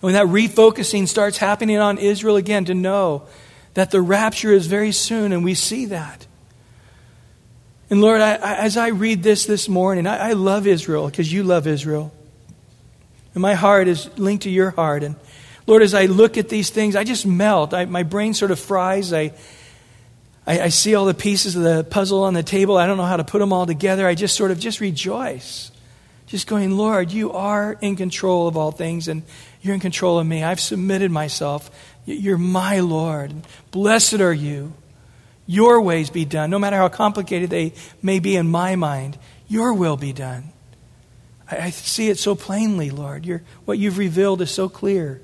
[0.00, 3.26] When that refocusing starts happening on Israel again, to know
[3.74, 6.26] that the rapture is very soon, and we see that.
[7.90, 11.32] And Lord, I, I, as I read this this morning, I, I love Israel because
[11.32, 12.12] you love Israel.
[13.34, 15.02] And my heart is linked to your heart.
[15.02, 15.16] And
[15.66, 17.72] Lord, as I look at these things, I just melt.
[17.72, 19.12] my brain sort of fries.
[19.12, 19.32] I,
[20.46, 22.76] I, I see all the pieces of the puzzle on the table.
[22.76, 24.06] I don't know how to put them all together.
[24.06, 25.70] I just sort of just rejoice.
[26.26, 29.22] Just going, Lord, you are in control of all things and
[29.60, 30.42] you're in control of me.
[30.42, 31.70] I've submitted myself.
[32.04, 33.34] You're my Lord.
[33.70, 34.72] Blessed are you.
[35.46, 39.18] Your ways be done, no matter how complicated they may be in my mind.
[39.48, 40.52] Your will be done.
[41.50, 43.24] I, I see it so plainly, Lord.
[43.24, 45.20] You're, what you've revealed is so clear.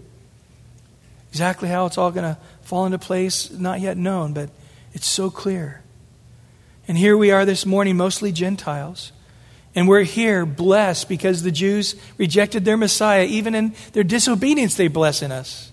[1.30, 4.50] Exactly how it's all going to fall into place, not yet known, but
[4.92, 5.82] it's so clear.
[6.88, 9.12] And here we are this morning, mostly Gentiles.
[9.74, 13.24] And we're here blessed because the Jews rejected their Messiah.
[13.24, 15.72] Even in their disobedience, they bless in us.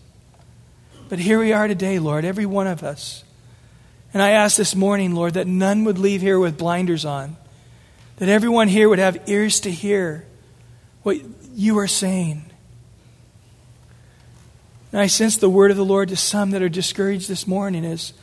[1.08, 3.24] But here we are today, Lord, every one of us.
[4.14, 7.38] And I ask this morning, Lord, that none would leave here with blinders on,
[8.18, 10.26] that everyone here would have ears to hear
[11.04, 11.18] what
[11.54, 12.44] you are saying.
[14.92, 17.86] And I sense the word of the Lord to some that are discouraged this morning
[17.86, 18.14] is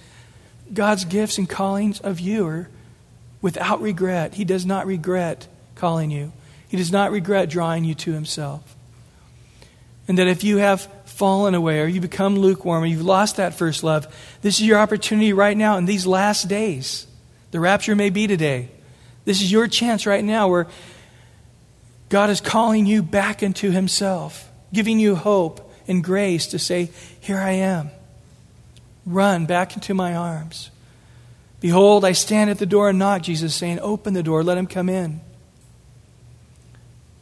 [0.72, 2.68] God's gifts and callings of you are
[3.40, 4.34] without regret.
[4.34, 5.46] He does not regret
[5.78, 6.32] calling you,
[6.68, 8.76] He does not regret drawing you to Himself.
[10.06, 13.54] And that if you have fallen away or you become lukewarm or you've lost that
[13.54, 14.06] first love,
[14.42, 17.06] this is your opportunity right now in these last days.
[17.50, 18.68] The rapture may be today.
[19.24, 20.66] This is your chance right now where
[22.08, 27.38] God is calling you back into Himself, giving you hope and grace to say, Here
[27.38, 27.90] I am.
[29.04, 30.70] Run back into my arms.
[31.60, 34.66] Behold, I stand at the door and knock, Jesus saying, Open the door, let him
[34.66, 35.20] come in.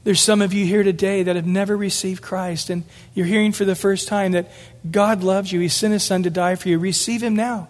[0.06, 3.64] There's some of you here today that have never received Christ, and you're hearing for
[3.64, 4.52] the first time that
[4.88, 5.58] God loves you.
[5.58, 6.78] He sent His Son to die for you.
[6.78, 7.66] Receive Him now.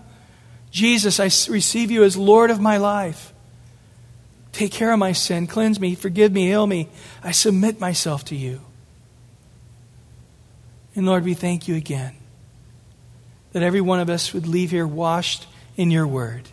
[0.71, 3.33] Jesus, I receive you as Lord of my life.
[4.53, 5.47] Take care of my sin.
[5.47, 5.95] Cleanse me.
[5.95, 6.49] Forgive me.
[6.49, 6.91] Heal me.
[7.25, 8.61] I submit myself to you.
[10.95, 12.17] And Lord, we thank you again
[13.53, 15.47] that every one of us would leave here washed
[15.79, 16.51] in your word.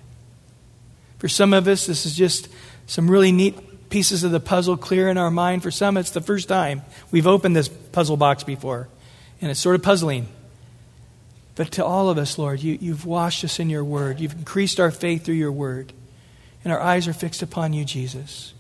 [1.18, 2.48] For some of us, this is just
[2.88, 3.58] some really neat
[3.94, 5.62] pieces of the puzzle clear in our mind.
[5.62, 6.82] For some, it's the first time
[7.12, 8.90] we've opened this puzzle box before,
[9.40, 10.28] and it's sort of puzzling.
[11.54, 14.20] But to all of us, Lord, you, you've washed us in your word.
[14.20, 15.94] You've increased our faith through your word.
[16.64, 18.56] And our eyes are fixed upon you, Jesus.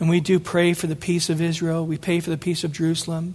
[0.00, 1.84] And we do pray for the peace of Israel.
[1.84, 3.34] We pray for the peace of Jerusalem.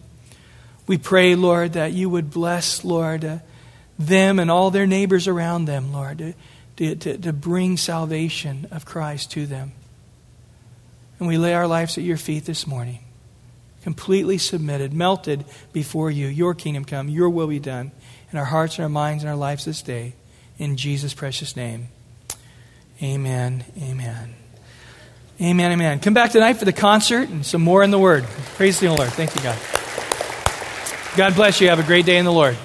[0.87, 3.37] We pray, Lord, that you would bless, Lord, uh,
[3.99, 6.33] them and all their neighbors around them, Lord,
[6.77, 9.73] to, to, to bring salvation of Christ to them.
[11.19, 12.99] And we lay our lives at your feet this morning,
[13.83, 16.27] completely submitted, melted before you.
[16.27, 17.91] Your kingdom come, your will be done
[18.31, 20.13] in our hearts and our minds and our lives this day.
[20.57, 21.89] In Jesus' precious name.
[23.01, 23.65] Amen.
[23.81, 24.35] Amen.
[25.41, 25.71] Amen.
[25.71, 25.99] Amen.
[25.99, 28.25] Come back tonight for the concert and some more in the Word.
[28.55, 29.09] Praise the Lord.
[29.09, 29.57] Thank you, God.
[31.15, 31.69] God bless you.
[31.69, 32.57] Have a great day in the Lord.